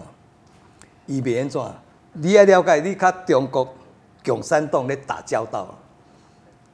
[1.06, 1.58] 伊袂安怎？
[2.12, 3.66] 你要了解，你甲中国
[4.22, 5.66] 共产党咧打交道，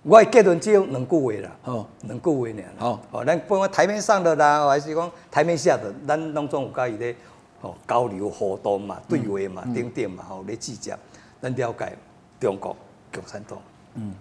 [0.03, 2.65] 我结论只有两句话啦，哦，两句话尔。
[2.81, 7.15] 哦，哦，咱不管台面上的啦，还是讲台面下的，咱拢总有甲伊咧。
[7.63, 10.97] 哦，交流互动嘛，对话嘛，等等嘛，吼，咧计较，
[11.43, 11.93] 咱了解
[12.39, 12.75] 中国
[13.13, 13.59] 共产党。
[13.95, 14.15] 嗯，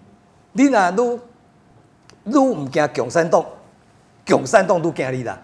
[0.52, 1.20] 你若愈
[2.24, 3.44] 愈毋惊共产党，
[4.26, 5.38] 共产党愈惊你啦。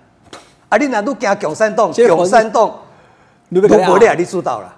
[0.68, 2.78] 啊，你若愈惊共产党，共产党
[3.50, 4.76] 愈无咧，你主导啦。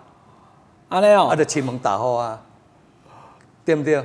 [0.89, 2.41] 安尼哦，啊，就亲门打好啊，
[3.65, 3.97] 对毋对？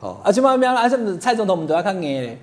[0.00, 0.88] 哦，啊，即摆咩啊？
[0.88, 2.38] 什蔡总统毋都要较硬咧？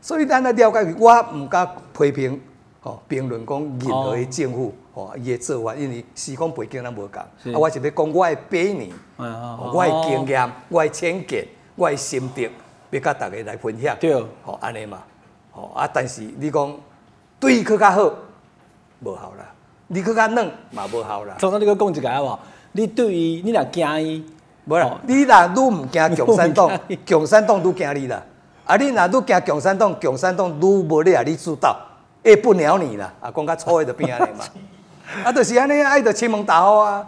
[0.00, 2.40] 所以咱来了解，我毋敢批评，
[2.82, 4.74] 哦，评论讲任何的政府。
[4.92, 12.50] 哦，伊的做法，因为时空背景咱无共，啊，我是要讲我的八年，我的经验，我的浅见，我的心得，
[12.90, 13.96] 要甲大家来分享。
[14.00, 14.12] 对，
[14.44, 14.98] 哦，安尼嘛，
[15.54, 16.76] 哦啊，但是你讲
[17.38, 18.02] 对伊去较好，
[18.98, 19.44] 无效啦；
[19.86, 21.36] 你去较软嘛无效啦。
[21.38, 22.38] 总统，你搁讲一个好无？
[22.72, 24.24] 你对于你若惊伊，
[24.64, 28.20] 无啦，你若愈毋惊共产党，共产党愈惊你啦。
[28.64, 31.76] 啊，你若愈惊共产党，共产党愈无咧啊，你主导，
[32.22, 33.12] 会不鸟你啦。
[33.20, 34.44] 啊，讲较粗的就变安尼嘛。
[35.24, 37.04] 啊，就是安尼，爱着亲门打好啊！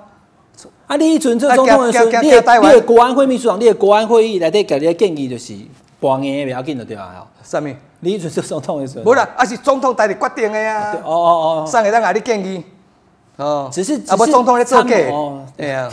[0.88, 5.54] 啊，你迄阵做总统的时候，你的国安会秘书长，你的国安会议内底给你的建议就是
[6.00, 7.24] 半硬不要紧就对啊。
[7.44, 7.68] 啥物？
[8.00, 10.92] 你迄阵做总统的时候，无啦，啊是总统代你决定的啊。
[11.04, 12.64] 哦哦哦，上个当下你建议，
[13.36, 14.96] 哦，只是啊，不总统咧做假，
[15.58, 15.88] 哎呀，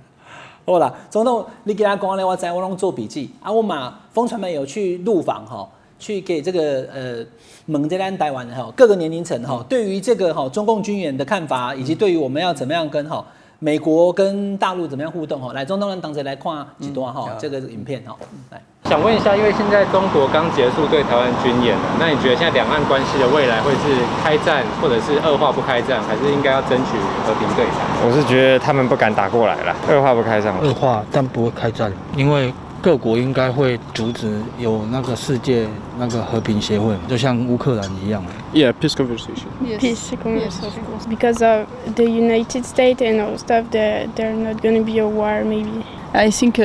[0.66, 3.50] 好啦，总统，你给他讲咧，我知我拢做笔记啊。
[3.50, 5.66] 我嘛，风传媒有去录访哈。
[5.98, 7.24] 去给这个呃
[7.66, 13.24] 蒙在兰台湾哈各个年龄层哈，对于这个哈中共军演的看法，以及对于我们要怎么样跟哈
[13.58, 18.16] 美国跟大陆怎么样互动哈，来中东人党者来看几段哈这个影片哈，
[18.50, 26.96] 来想问一下，因为现在中国刚结束对台湾军演了，那你觉得现在两岸关系的未来会是开战，或者是二话不开战，还是应该要争取
[27.26, 28.06] 和平对谈？
[28.06, 32.54] 我是觉得他们不敢打过来了，二话不开战，二话但不会开战，因为。
[32.80, 35.66] 各国应该会阻止有那个世界
[35.98, 38.22] 那个和平协会，就像乌克兰一样。
[38.54, 39.48] Yeah, peace conversation.
[39.64, 39.80] Yes.
[39.80, 40.48] Peace conversation.
[40.48, 41.06] Yes, of course.
[41.08, 41.66] Because of
[41.96, 45.84] the United States and all stuff, that they're not going to be a war, maybe.
[46.14, 46.64] I think uh,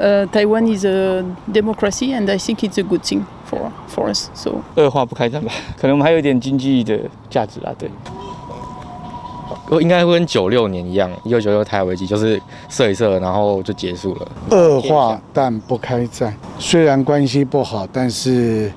[0.00, 4.30] uh, Taiwan is a democracy, and I think it's a good thing for for us.
[4.34, 4.62] So.
[4.74, 6.98] 二话不开战吧，可能我们还有一点经济的
[7.30, 7.88] 价值啊，对。
[9.80, 14.28] 应该会跟九六年一样，一九九六台海危机就是射一射，然后就结束了。
[14.50, 18.72] 恶化但不开战，虽然关系不好，但是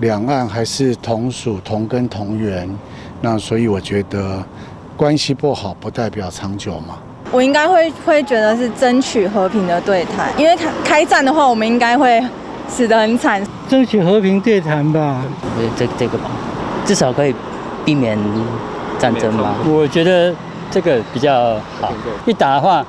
[0.00, 2.68] 两岸还是同属同根同源。
[3.20, 4.42] 那所以我觉得
[4.96, 6.98] 关系不好不代表长久嘛。
[7.32, 12.22] 我应该会会觉得是争取和平的对谈，因为开开战的话，我们应该会
[12.68, 13.44] 死得很惨。
[13.68, 15.24] 争取和平对谈吧，
[15.76, 16.30] 这这个吧，
[16.84, 17.34] 至少可以
[17.84, 18.16] 避免。
[18.98, 19.54] 战争吗？
[19.66, 20.34] 我觉得
[20.70, 21.92] 这个比较好。
[22.24, 22.84] 一打的话，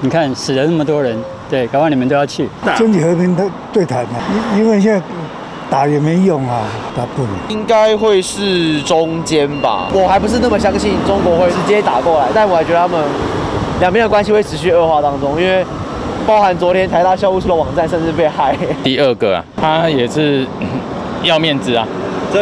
[0.00, 1.16] 你看死了那么多人，
[1.50, 2.48] 对，搞完你们都要去。
[2.76, 4.18] 争取和平的对谈嘛，
[4.54, 5.00] 因因为现在
[5.70, 6.62] 打也没用啊，
[6.96, 7.28] 打不赢。
[7.48, 13.00] 应该会是中间吧，我还不是那么相信中国会直接打过来，但我还觉得他们
[13.80, 15.64] 两边的关系会持续恶化当中，因为。
[16.26, 18.54] 包含昨天台大校务处的网站甚至被害。
[18.84, 20.46] 第二个啊，他也是
[21.24, 21.88] 要面子啊，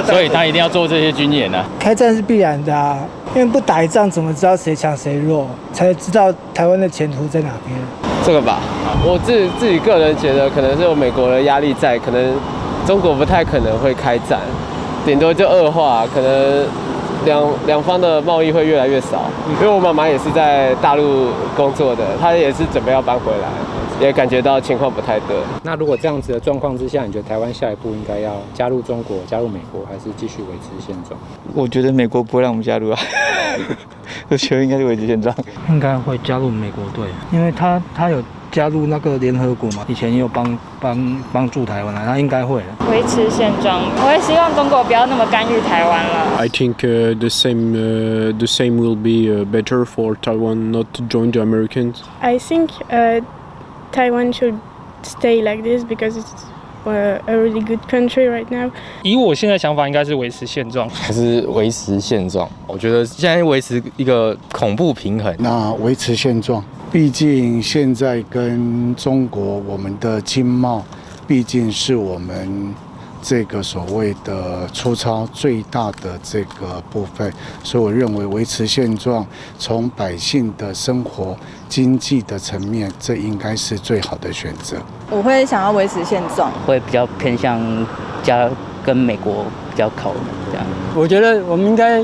[0.07, 1.65] 所以他一定要做这些军演啊。
[1.79, 2.99] 开战是必然的啊，
[3.35, 7.79] 因为不打一仗怎么知道谁强谁弱，才知道台湾的前途在哪边。
[8.25, 8.59] 这个吧，
[9.05, 12.35] 我自自己个人觉得，可能是有美国的压力在，可能
[12.87, 14.41] 中国不太可能会开战，
[15.05, 16.67] 顶多就恶化，可能。
[17.25, 19.25] 两两方的贸易会越来越少，
[19.61, 23.49] 因为我妈妈也是在大陆工作的，她也是准备要搬回来，
[24.01, 25.37] 也感觉到情况不太对。
[25.63, 31.19] 那如果这样子的状况之下，你觉得台湾下一步应该要加入中国、加入美国，还是继续维持现状？
[31.55, 32.99] 我觉得美国不会让我们加入啊，
[34.29, 35.35] 我觉得应该是维持现状。
[35.69, 38.23] 应该会加入美国队，因为他他有。
[38.53, 43.83] 加入那个联合国嘛，以前也有帮帮帮助台湾啊，他应该会维持现状。
[44.03, 46.39] 我也希望中国不要那么干预台湾了。
[46.39, 47.73] I think the same
[48.33, 51.97] the same will be better for Taiwan not to join the Americans.
[52.21, 52.69] I think
[53.97, 54.55] Taiwan should
[55.03, 56.45] stay like this because it's
[56.85, 58.71] a really good country right now.
[59.03, 62.47] 以我现在想法，应该是维持现状，还是维持现状？
[62.67, 65.35] 我觉得现在维持一个恐怖平衡。
[65.39, 66.63] 那维持现状。
[66.93, 70.85] 毕竟现在跟中国，我们的经贸
[71.27, 72.75] 毕竟是我们
[73.29, 77.33] 这个所谓的粗糙最大的这个部分，
[77.65, 79.27] 所以我认为维持现状，
[79.59, 81.37] 从百姓的生活
[81.69, 84.77] 经济的层面，这应该是最好的选择。
[85.11, 87.61] 我会想要维持现状，会比较偏向
[88.23, 88.49] 加
[88.85, 90.13] 跟美国比较靠
[90.53, 90.65] 这样。
[90.95, 92.01] 我觉得我们应该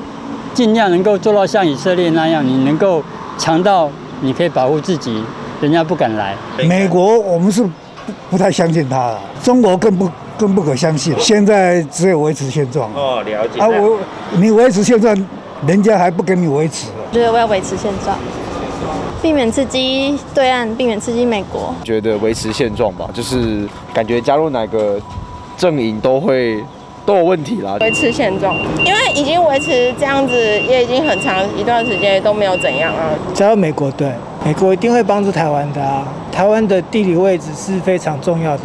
[0.53, 3.01] 尽量能够做到像以色列那样，你能够
[3.39, 3.89] 强到。
[4.25, 5.21] 你可以保护自己，
[5.61, 6.37] 人家不敢来。
[6.69, 7.71] 美国我们是不
[8.31, 10.09] 不太相信他了，中国更不
[10.39, 11.15] 更不可相信。
[11.19, 12.91] 现在只有维持现状。
[12.95, 13.61] 哦，了解。
[13.61, 13.99] 啊，我
[14.33, 15.17] 你维持现状，
[15.67, 16.89] 人家还不跟你维持。
[17.13, 18.17] 觉得我要维持现状，
[19.21, 21.75] 避免刺激对岸，避免刺激美国。
[21.85, 25.01] 觉得维持现状吧，就是感觉加入哪个
[25.57, 26.63] 阵营都会。
[27.05, 28.55] 都有问题啦，维持现状，
[28.87, 33.11] 因为已经维持这样子，也已经很长一段时间都没有怎样啊。
[33.35, 34.09] 加入美国队，
[34.45, 36.07] 美国一定会帮助台湾的啊。
[36.31, 38.63] 台湾的地理位置是非常重要的，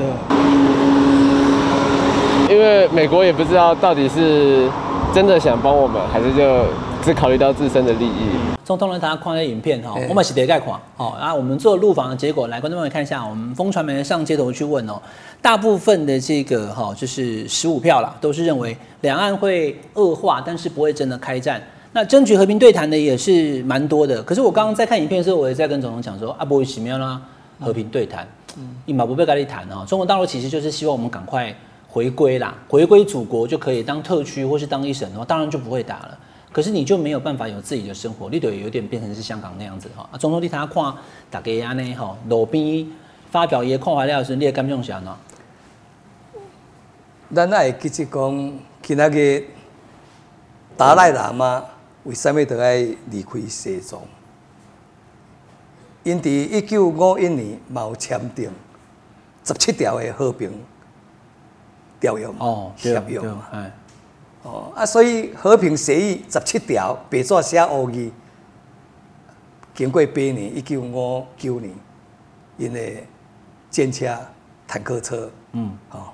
[2.49, 4.69] 因为美国也不知道到底是
[5.13, 6.63] 真的想帮我们，还是就。
[7.03, 8.27] 只考虑到自身的利益。
[8.65, 11.13] 总统呢，大家看下影片哈，我们是得概况哦。
[11.17, 14.99] 然后我们做路访的结果，来观众朋友看一下，我们风传媒上街头去问哦，
[15.41, 21.61] 大部分的这个哈，就是十五票啦，都是认为两岸会恶化，但是不会真的开战。
[21.93, 24.21] 那争取和平对谈的也是蛮多的。
[24.23, 27.21] 可是我刚刚在看影片的时候，我也在跟总统讲说，啊，不会奇妙啦，
[27.61, 28.27] 和平对谈，
[28.57, 29.85] 嗯，一马不被跟你谈哦。
[29.87, 31.55] 中国大陆其实就是希望我们赶快
[31.87, 36.19] 回归啦，回归祖国就可以当特区或是当一省的话，当然就不会打了。
[36.51, 40.07] 可是你就没有办法有自己的生活，你就有点变成是香港那样子哈。
[40.11, 40.93] 啊，总统你他看
[41.29, 42.87] 大家安尼哈，路边
[43.29, 45.17] 发表伊看怀了时，你会感觉啥呢？
[47.33, 49.43] 咱爱其实讲，今仔个
[50.75, 51.63] 达赖喇嘛
[52.03, 53.99] 为什么都爱离开西藏？
[56.03, 58.49] 因伫一九五一年毛签订
[59.43, 60.51] 十七条的和平
[61.99, 63.25] 条约哦，协用。
[63.37, 63.47] 嘛。
[64.43, 68.09] 哦啊，所以和平协议十七条，白纸写乌字，
[69.73, 71.73] 经过八年，一九五九年，
[72.55, 73.05] 因为
[73.69, 74.17] 战车、
[74.65, 76.13] 坦克车，嗯，哦，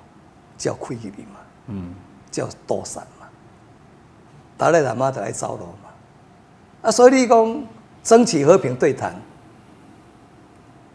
[0.58, 1.94] 叫开去嘛，嗯，
[2.28, 3.28] 叫躲散嘛，
[4.56, 5.90] 达赖喇嘛就来走路嘛，
[6.82, 7.62] 啊，所以你讲
[8.02, 9.14] 争取和平对谈，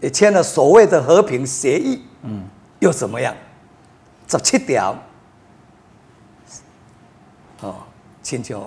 [0.02, 2.44] 也签了所谓的和平协议，嗯，
[2.80, 3.34] 又怎么样？
[4.30, 4.96] 十七条。
[7.62, 7.76] 哦，
[8.22, 8.62] 亲像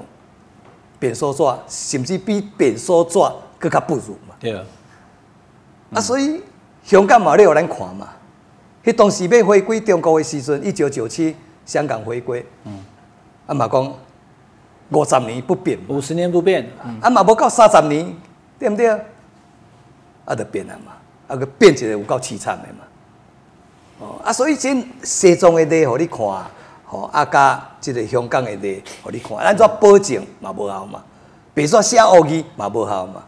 [0.99, 3.19] 便所纸，甚至比便所纸
[3.59, 4.35] 佫较不如嘛。
[4.39, 4.63] 对啊。
[5.95, 6.43] 啊，所以
[6.85, 8.09] 香港嘛，你有咱看嘛。
[8.85, 11.35] 迄当时要回归中国的时阵，一九九七
[11.65, 12.45] 香港回归。
[12.65, 12.85] 嗯。
[13.47, 13.95] 啊嘛讲
[14.91, 15.79] 五十年不变。
[15.89, 16.69] 五十年不变。
[17.01, 18.15] 啊嘛无到三十年，
[18.59, 18.91] 对毋对？
[20.25, 20.93] 啊，就变啊嘛。
[21.29, 22.85] 啊，个变一个有够凄惨的嘛。
[24.03, 26.19] 哦，啊，所以真西藏的地，互你看。
[26.85, 31.03] 吼，啊，加即个香港的地，互你看，咱怎保证嘛无效嘛？
[31.55, 33.23] 别说写恶字嘛无效嘛。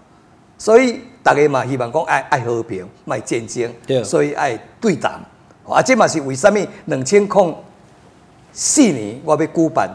[0.58, 3.72] 所以大家嘛希望讲爱爱和平，卖战争，
[4.04, 5.12] 所以爱对谈。
[5.66, 6.66] 啊，这嘛是为什物？
[6.86, 7.54] 两千零
[8.52, 9.88] 四年我要举办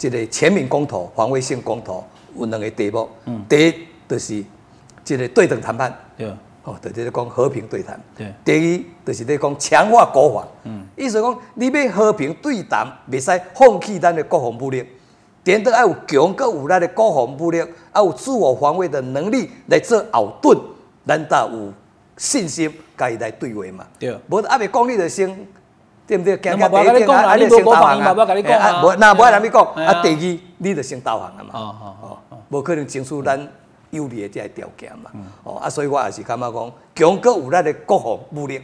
[0.00, 2.04] 一个全民公投、防卫性公投，
[2.36, 3.08] 有两个题目，
[3.48, 3.74] 第一
[4.06, 6.30] 就是一个对等谈判，对，
[6.68, 7.98] 哦，就是咧讲和平对谈。
[8.16, 14.84] 对，第二就是咧讲强化国防，嗯，意思讲你要和平对谈，袂使放弃咱的国防武力，
[15.42, 17.58] 点都要有强个有力的国防武力，
[17.94, 20.58] 要有自我防卫的能力来做后盾，
[21.06, 21.72] 咱才有
[22.16, 23.86] 信心家己来对话嘛。
[23.98, 25.46] 对，无阿未讲你就先。
[26.08, 26.40] 对不对？
[26.42, 28.82] 那么我跟你讲啦，你无反应嘛，我跟你讲啊。
[28.82, 31.50] 无，那无人咪讲，啊，第二你就先投降啊嘛。
[31.52, 33.38] 哦哦哦，无可能争取咱
[33.90, 35.10] 有利的这条件嘛。
[35.44, 38.60] 哦啊，所以我也是感觉讲，强国有咱的国防武力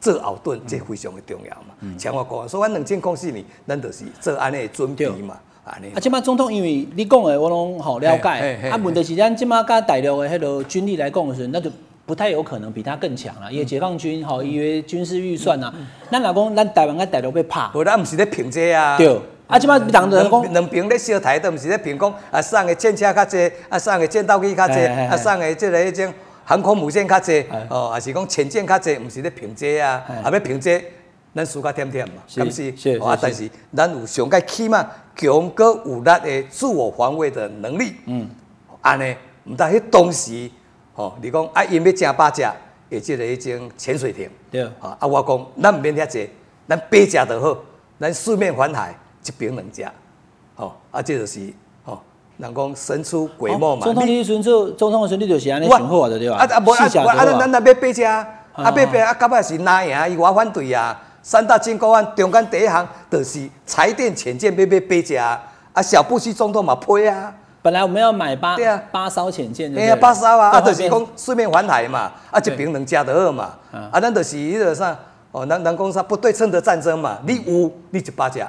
[0.00, 1.94] 做后盾，这非常的重要嘛。
[1.98, 5.36] 像我讲，所以咱两千零四年，咱就是做安尼的准备嘛。
[5.64, 5.92] 安尼。
[5.94, 8.70] 啊，即摆总统因为你讲的我拢好了解。
[8.70, 11.70] 啊，问题是咱即摆甲大陆的迄个军力来讲的时，那就。
[12.06, 15.72] 不太有可能比他更强了，因为解放军哈，因为军事预算啊，
[16.10, 19.16] 咱老公咱台湾跟大陆被拍，无咱毋是咧评这啊，对，
[19.50, 30.82] 啊，即摆人人讲两边咧小台都毋是咧评讲，啊，送个战车较济，啊，送个战斗机较济，啊，送个即个迄种航空母舰较济，哦，还是讲潜舰较济，毋是咧评这啊，啊，要评这，
[31.34, 32.76] 咱输较点点嘛，是是？
[32.76, 34.86] 是，啊，但是咱有上个起码
[35.16, 38.28] 强个有力的自我防卫的能力，嗯，
[38.80, 40.50] 安尼，毋但迄当时。
[40.96, 42.44] 哦，你讲啊，因要正八只，
[42.90, 46.28] 会即个迄种潜水艇，对，啊，啊，我讲咱毋免遐济，
[46.68, 47.56] 咱八只就好，
[47.98, 48.94] 咱四面环海，
[49.24, 49.84] 一兵两只，
[50.56, 51.52] 哦，啊，这就是
[51.84, 51.98] 哦，
[52.38, 53.82] 人讲神出鬼没嘛。
[53.84, 56.36] 总统你时阵，总统的时阵你就是安尼想好的对吧？
[56.36, 60.14] 啊啊，无啊，啊，咱咱买八只，啊，八只啊，到尾是哪赢？
[60.14, 65.40] 伊我反对啊，三大军购案中间第一项就是柴电潜舰要买八只，啊，
[65.82, 67.34] 小布希总统嘛批啊。
[67.62, 73.50] 本来我们要买八对啊八艘潜舰，对啊八艘啊，啊就是讲四面环海嘛，啊一兵两家就好嘛，
[73.92, 74.96] 啊咱就是迄个啥，
[75.30, 78.42] 哦人人讲啥不对称的战争嘛，你有你就八只，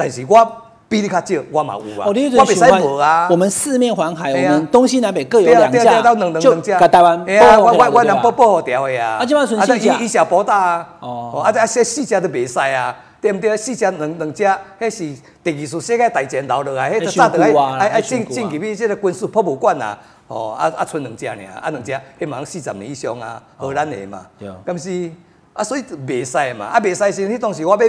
[0.00, 0.52] 但是我
[0.88, 3.28] 比你较少，我嘛有啊，我袂使无啊。
[3.30, 12.96] 我们四面环海，我们东西南北各有两架，就甲台湾，哎呀，我我我能保保护掉的啊，啊即摆剩四架，以小博大啊，哦，啊这四四架都袂使啊。
[13.20, 13.54] 对毋对？
[13.54, 14.42] 四只两两只，
[14.80, 19.98] 迄是第二次世界大战留落来，迄早着爱爱爱进进入去即个军事博物馆啊！
[20.26, 24.26] 哦，啊啊，剩两只尔，啊两只，迄嘛四十年以上啊，荷兰的嘛，
[24.64, 25.10] 咁是
[25.60, 27.86] 啊，所以袂使嘛，啊袂使是，迄当时我要买，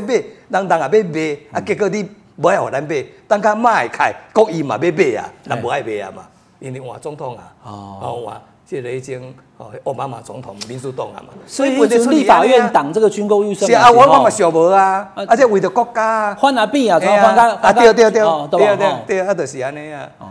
[0.50, 2.06] 人人也要买，啊结果你
[2.36, 6.24] 无爱互咱买，等下卖开，国营嘛要买啊，咱无爱买啊嘛，
[6.60, 8.24] 因为换总统啊，哦。
[8.26, 8.42] 换。
[8.64, 17.60] 即个已经哦，奥巴马总统民主党啊嘛，所以立法院挡这个军购预算是啊，我我嘛想无啊，而且为着国家，换啊币啊，怎么换啊？
[17.62, 20.10] 啊对对对，对对对，啊就是安尼啊。
[20.20, 20.26] 哦，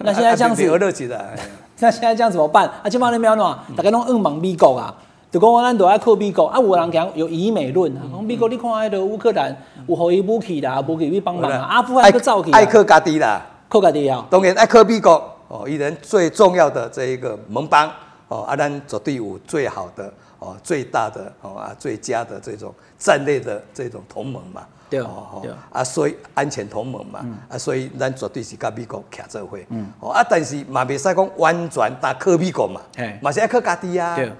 [0.00, 0.62] 那现在这样子，
[1.80, 2.66] 那现在这样怎么办？
[2.82, 4.94] 啊，今嘛你要喏，大家拢硬忙美国啊，
[5.32, 9.56] 就讲咱都爱靠美国啊，有人讲有以美论啊，讲美国你看迄个乌克兰
[9.88, 15.30] 有互伊武器啦，武器去帮忙啊，阿富汗个造起，爱靠家己啦，靠家己啊，当然爱靠美国。
[15.48, 17.90] 哦，伊人最重要的这一个盟邦
[18.28, 27.20] 哦，啊咱绝对有最好的哦，最大的哦啊，最佳的这种战略的这种同盟嘛，对哦，啊，所以安全同盟嘛，
[27.50, 32.80] 啊，所以咱绝对是甲美国徛做伙，嗯，哦啊，但是嘛袂使讲完全打靠美国嘛，
[33.20, 34.32] 嘛是爱靠家己啊，对，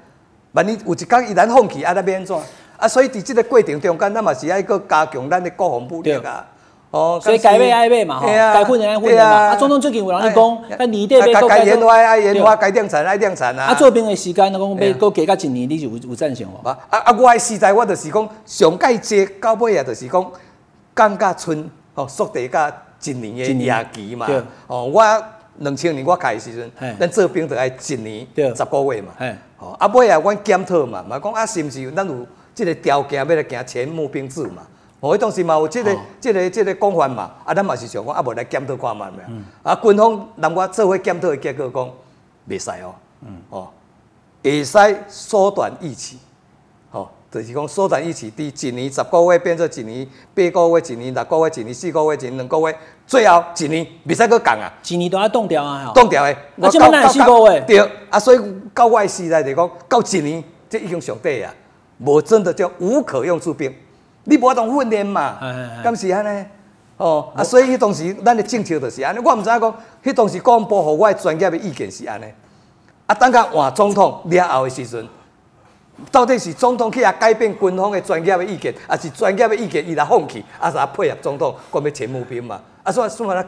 [0.53, 2.36] 万一有一天伊咱放弃，啊，那变怎？
[2.76, 6.46] 啊，所以伫这个过程中间，咱嘛是要搁加强咱的国防武力啊。
[6.90, 9.32] 哦，所以该买爱买嘛，吼，该混人爱混人嘛。
[9.32, 13.68] 啊，总统最近有人去讲，那年底要该研发爱研发，该量产爱量产啊。
[13.68, 16.68] 啊，做兵的时间，那讲要搁加加一年，你就有有赞成无？
[16.68, 20.32] 啊啊，我实在我就是讲，上届节到尾啊，就是讲，
[20.94, 22.70] 降价春哦，缩地加
[23.05, 24.26] 一年的夜期嘛。
[24.66, 25.03] 哦，我
[25.62, 29.12] 两千年我开时阵，咱做兵就爱一年十个月嘛。
[29.58, 34.62] 哦，啊尾啊，阮检讨嘛，嘛讲啊，是毋是咱有即个条件要来行全募兵制嘛？
[35.00, 39.22] 哦，迄当时嘛有即个、即个、即个讲法嘛，啊，咱嘛是想讲，啊，无来检讨看嘛，没
[39.62, 41.90] 啊，军方人我做伙检讨的结果讲，
[42.48, 43.36] 袂使哦，嗯。
[43.50, 43.68] 哦，
[44.42, 46.32] 会使缩短疫期，哦，
[47.33, 57.78] 就是讲缩短疫期，伫一年十个月变做一年八个月，一年六个月，一年四个月，一年两个月，最后一年袂使搁降啊，一年都要冻掉啊，冻掉的，我到到四个月，对，
[58.11, 58.39] 啊，所以
[58.74, 61.55] 到我诶时代就讲，到一年这已经上底啊，
[62.01, 63.74] 无真的叫无可用出兵。
[64.24, 65.39] 你无法当训练嘛？
[65.83, 66.45] 敢是安尼？
[66.99, 69.18] 哦，啊，所以迄当时咱的政策就是安尼。
[69.24, 69.74] 我毋知影讲，
[70.05, 72.26] 迄当时公布互我诶专业的意见是安尼。
[73.07, 75.09] 啊，等下换总统了后的时阵，
[76.11, 82.61] 到底是总统去啊改变军方的专业的意见，还是专业的意见伊来放弃，还，是啊配合总统，讲要前募兵嘛？
[82.82, 83.44] 啊，所以所以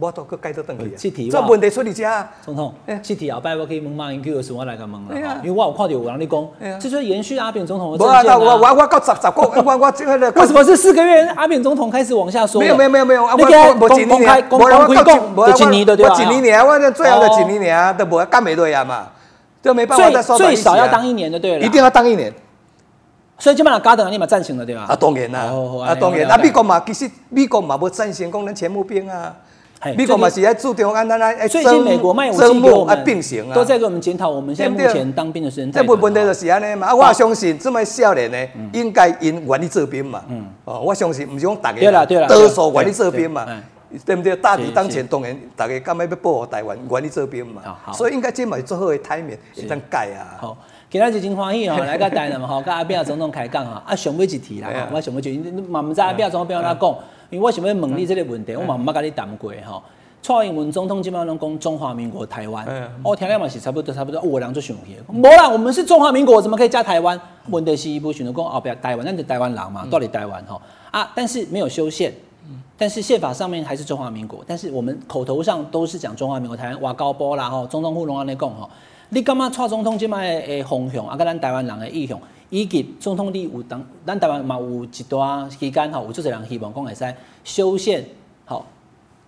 [0.00, 0.96] 我都搁改到登去啊。
[0.96, 2.28] 这题这问题出伫遮啊。
[2.44, 5.40] 总统，这题后摆我可以问马英九的时候，我来甲问啦。
[5.42, 6.48] 因为我有看到有人咧讲，
[6.80, 8.38] 这就是延续阿扁总统的政见啊。
[8.38, 11.26] 我我我到十十个，我我这个为什么是四个月？
[11.34, 12.60] 阿扁总统开始往下说。
[12.60, 16.14] 没有没有没有没有，你给公公开公开讲，就一年的对吧？
[16.16, 19.08] 我一年，我最后就一年啊，都无干袂对啊嘛，
[19.62, 21.64] 就没办法再说最少要当一年的对了。
[21.64, 22.32] 一定要当一年。
[23.40, 24.86] 所以基本上，加等你嘛赞成了对吧？
[24.88, 25.40] 啊，当然啦，
[25.86, 26.28] 啊，当然。
[26.28, 29.32] 啊，美国嘛，其实美国嘛无赞成讲咱全部兵啊。
[29.96, 31.46] 美国嘛是在注重安咱来。
[31.46, 35.70] 最近美国卖武器给我们，并行啊，都在给我们检讨我们现在目前当兵的时间。
[35.70, 36.88] 这不问题就是安尼嘛。
[36.88, 38.36] 啊，我相信这么少年呢，
[38.72, 40.20] 应该因愿意做兵嘛。
[40.28, 40.44] 嗯。
[40.64, 43.46] 哦，我相信不是讲大家，多数愿意做兵嘛，
[44.04, 44.36] 对不对？
[44.36, 47.62] 大敌当前，当然大家干嘛要保护台湾，愿意做兵嘛。
[47.92, 50.36] 所以应该这嘛做好的台面，会当改啊。
[50.40, 50.56] 好。
[50.90, 59.82] 今日就真欢喜吼， 来个台南嘛吼，跟阿扁总统开讲啊， 啊想要一提啦，我想要就你嘛唔知阿扁总统要安怎讲，因为我想要问你这个问题，我嘛唔捌跟你谈过吼。
[60.22, 62.66] 蔡英文总统基本上拢讲中华民国台湾，
[63.04, 67.20] 我听了嘛是差不多差不多，我俩就想起，无啦，我们是中华民国，怎么可以加台湾？
[67.50, 70.60] 问题是伊不选择讲后边台湾，咱就台湾人嘛，到底台湾吼
[70.90, 71.12] 啊？
[71.14, 72.12] 但是没有修宪，
[72.80, 78.70] 但是宪法上面还是中华民国，但是我们口头上都是讲中华民国台湾，挖高波啦吼，总统府拢安尼讲吼。
[79.08, 82.20] 你感觉蔡总统即摆的方向，啊，甲咱台湾人的意向，
[82.50, 88.04] 以及总统你有当，咱台湾嘛有一段期间吼，有足侪人希望讲会使修宪，
[88.44, 88.64] 吼，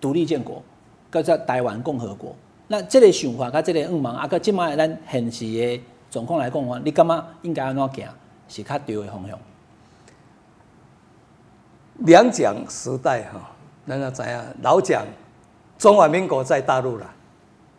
[0.01, 0.63] 独立建国，
[1.11, 2.33] 叫做台湾共和国。
[2.69, 8.07] 那即个想法，甲即个愿望，啊，甲即摆咱现实的状况来讲话，你感觉应该安怎行，
[8.47, 9.37] 是较对的方向？
[12.01, 13.41] 两蒋时代哈，
[13.87, 14.29] 咱要知影，
[14.63, 15.03] 老蒋，
[15.79, 17.07] 中华民国在大陆啦。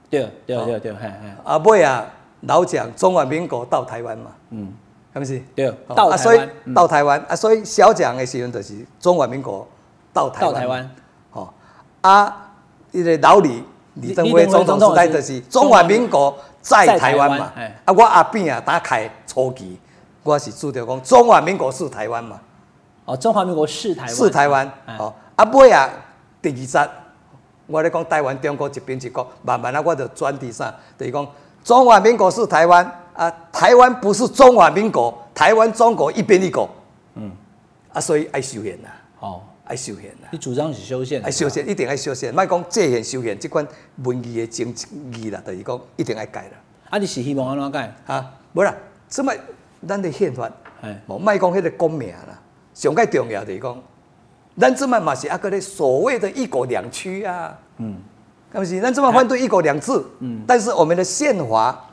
[0.10, 1.30] 对对对对，嘿嘿。
[1.44, 2.06] 啊尾啊，
[2.42, 4.74] 老蒋中华民国到台湾嘛，嗯，
[5.14, 5.42] 是不是？
[5.56, 6.18] 对，到台湾。
[6.18, 9.68] 所以到台湾啊，所以小蒋的时阵就是中华民国
[10.12, 10.54] 到台湾。
[10.54, 10.92] 到台湾。
[11.32, 11.50] 哦，
[12.02, 12.52] 啊，
[12.92, 13.64] 伊个老李
[13.96, 17.52] 李登辉总统时代就是中华民国在台湾嘛。
[17.86, 19.80] 啊，我阿扁啊打开初期，
[20.24, 22.40] 我是主张讲中华民国是台湾嘛。
[23.06, 24.16] 哦，中华民国是台湾。
[24.16, 24.72] 是台湾。
[25.00, 25.90] 哦，啊尾啊
[26.42, 26.78] 第二集。
[27.68, 31.26] 我咧讲台湾、中国一边一国，慢慢啊，我就转第三，就是讲
[31.64, 36.70] 中华民国是台湾啊，台湾不是中华民国，台湾中国一边一国，
[37.16, 37.32] 嗯，
[37.94, 38.90] 啊，所以爱修宪呐，
[39.22, 40.28] 哦，爱修宪呐。
[40.32, 41.22] 你主张是修宪？
[41.22, 43.66] 爱修宪，一定爱修宪，莫讲借宪修宪，即款
[44.04, 44.68] 文字的争
[45.14, 46.58] 议啦，就是讲一定爱改啦。
[46.90, 47.96] 啊，你是希望安怎改？
[48.06, 48.76] 啊，无啦，
[49.08, 49.32] 这么
[49.88, 52.38] 咱的宪法，哎，莫讲迄个公名啦，
[52.74, 53.78] 上个重要就是讲。
[54.58, 57.98] 咱这么嘛是啊个咧所谓的一国两区啊，嗯，
[58.52, 58.82] 是不是？
[58.82, 61.90] 咱这么反对一国两制，嗯，但是我们的宪法，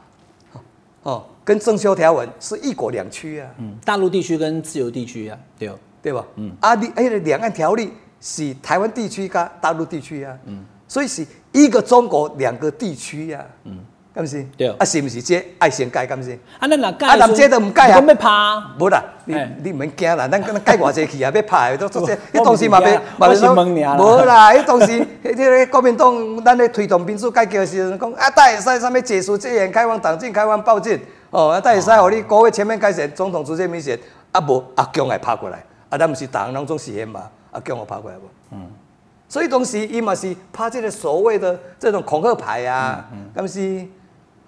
[1.03, 5.71] 哦，跟征修条文是一国两区啊，嗯，大陆地区跟自由地区啊，对。
[6.01, 6.25] 对吧？
[6.37, 13.85] 嗯，啊，你哎，两岸条例是台湾地区跟大陆地区啊，嗯，所以是一个中国两个地区呀，嗯。
[14.19, 14.45] 敢是？
[14.57, 16.05] 对，啊是毋是这爱先改？
[16.05, 16.33] 敢是？
[16.59, 18.01] 啊，咱若改，啊，咱这都毋改啊！
[18.01, 18.29] 讲要拍？
[18.81, 30.99] 无啦，你你唔免惊啦，咱咱改偌济去啊，要拍都做这，迄当时嘛别，嘛是问你无啦，迄当时，迄个国民党，咱咧推动民主改革时阵，讲啊，大会使啥物解除戒严、开放党禁、开放报禁，
[31.31, 33.97] 哦，啊，大会使互你国会前面改选，总统直接民选，
[34.33, 38.23] 啊无阿强来拍过来，啊，咱毋是党当中实现嘛，阿强我拍过来无？
[38.51, 38.67] 嗯，
[39.29, 43.87] 所以当时伊嘛是拍这个所谓的这种恐吓牌啊，嗯敢是？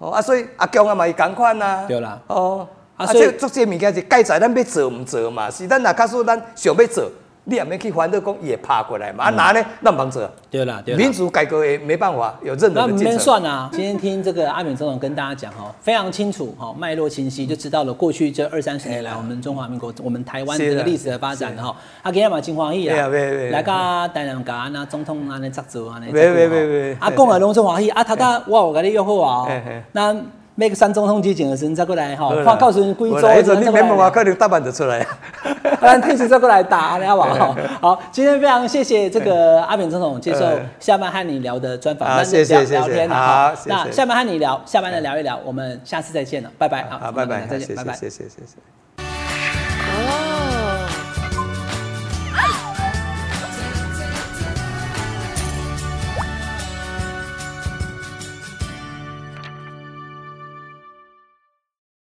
[0.01, 7.07] 哦啊，所以阿强啊嘛是共款啊，对啦，哦，啊，所以做这物件是该在咱要做毋做嘛，是咱若假使咱想要做。
[7.43, 9.23] 你也没去烦恼讲也爬过来嘛？
[9.23, 9.65] 啊，拿呢？
[9.79, 10.31] 那忙着。
[10.49, 13.13] 对了，对民主改革也没办法有任何的进程。
[13.13, 13.67] 那算啊。
[13.73, 21.75] 今天听这个阿扁总统跟大家讲哈，非常清楚哈，脉络清晰，就知道了过去这二三十年来我们中华民国、我们台湾这个历史的发展哈。
[22.03, 23.71] 啊，今天嘛金欢喜啊，来个
[24.13, 26.11] 台南家那总统安尼作做安尼。
[26.11, 26.93] 别别别别。
[26.99, 29.47] 啊，讲啊拢真欢喜啊，他他我我跟你约好啊。
[29.93, 30.15] 那。
[30.61, 35.03] 每个三中统之前的时阵再过来哈，话告诉你贵州，你没问我，可能大半就出来。
[35.81, 37.55] 咱退时再过来打，你好不好？
[37.81, 40.45] 好，今天非常谢谢这个阿扁总统接受
[40.79, 43.07] 下班和你聊的专访，那谢谢谢谢。
[43.07, 48.57] 好，那下班和你聊，下班的聊一聊，我们下次再见了，拜拜，好，拜拜，再见，拜拜，谢谢谢谢。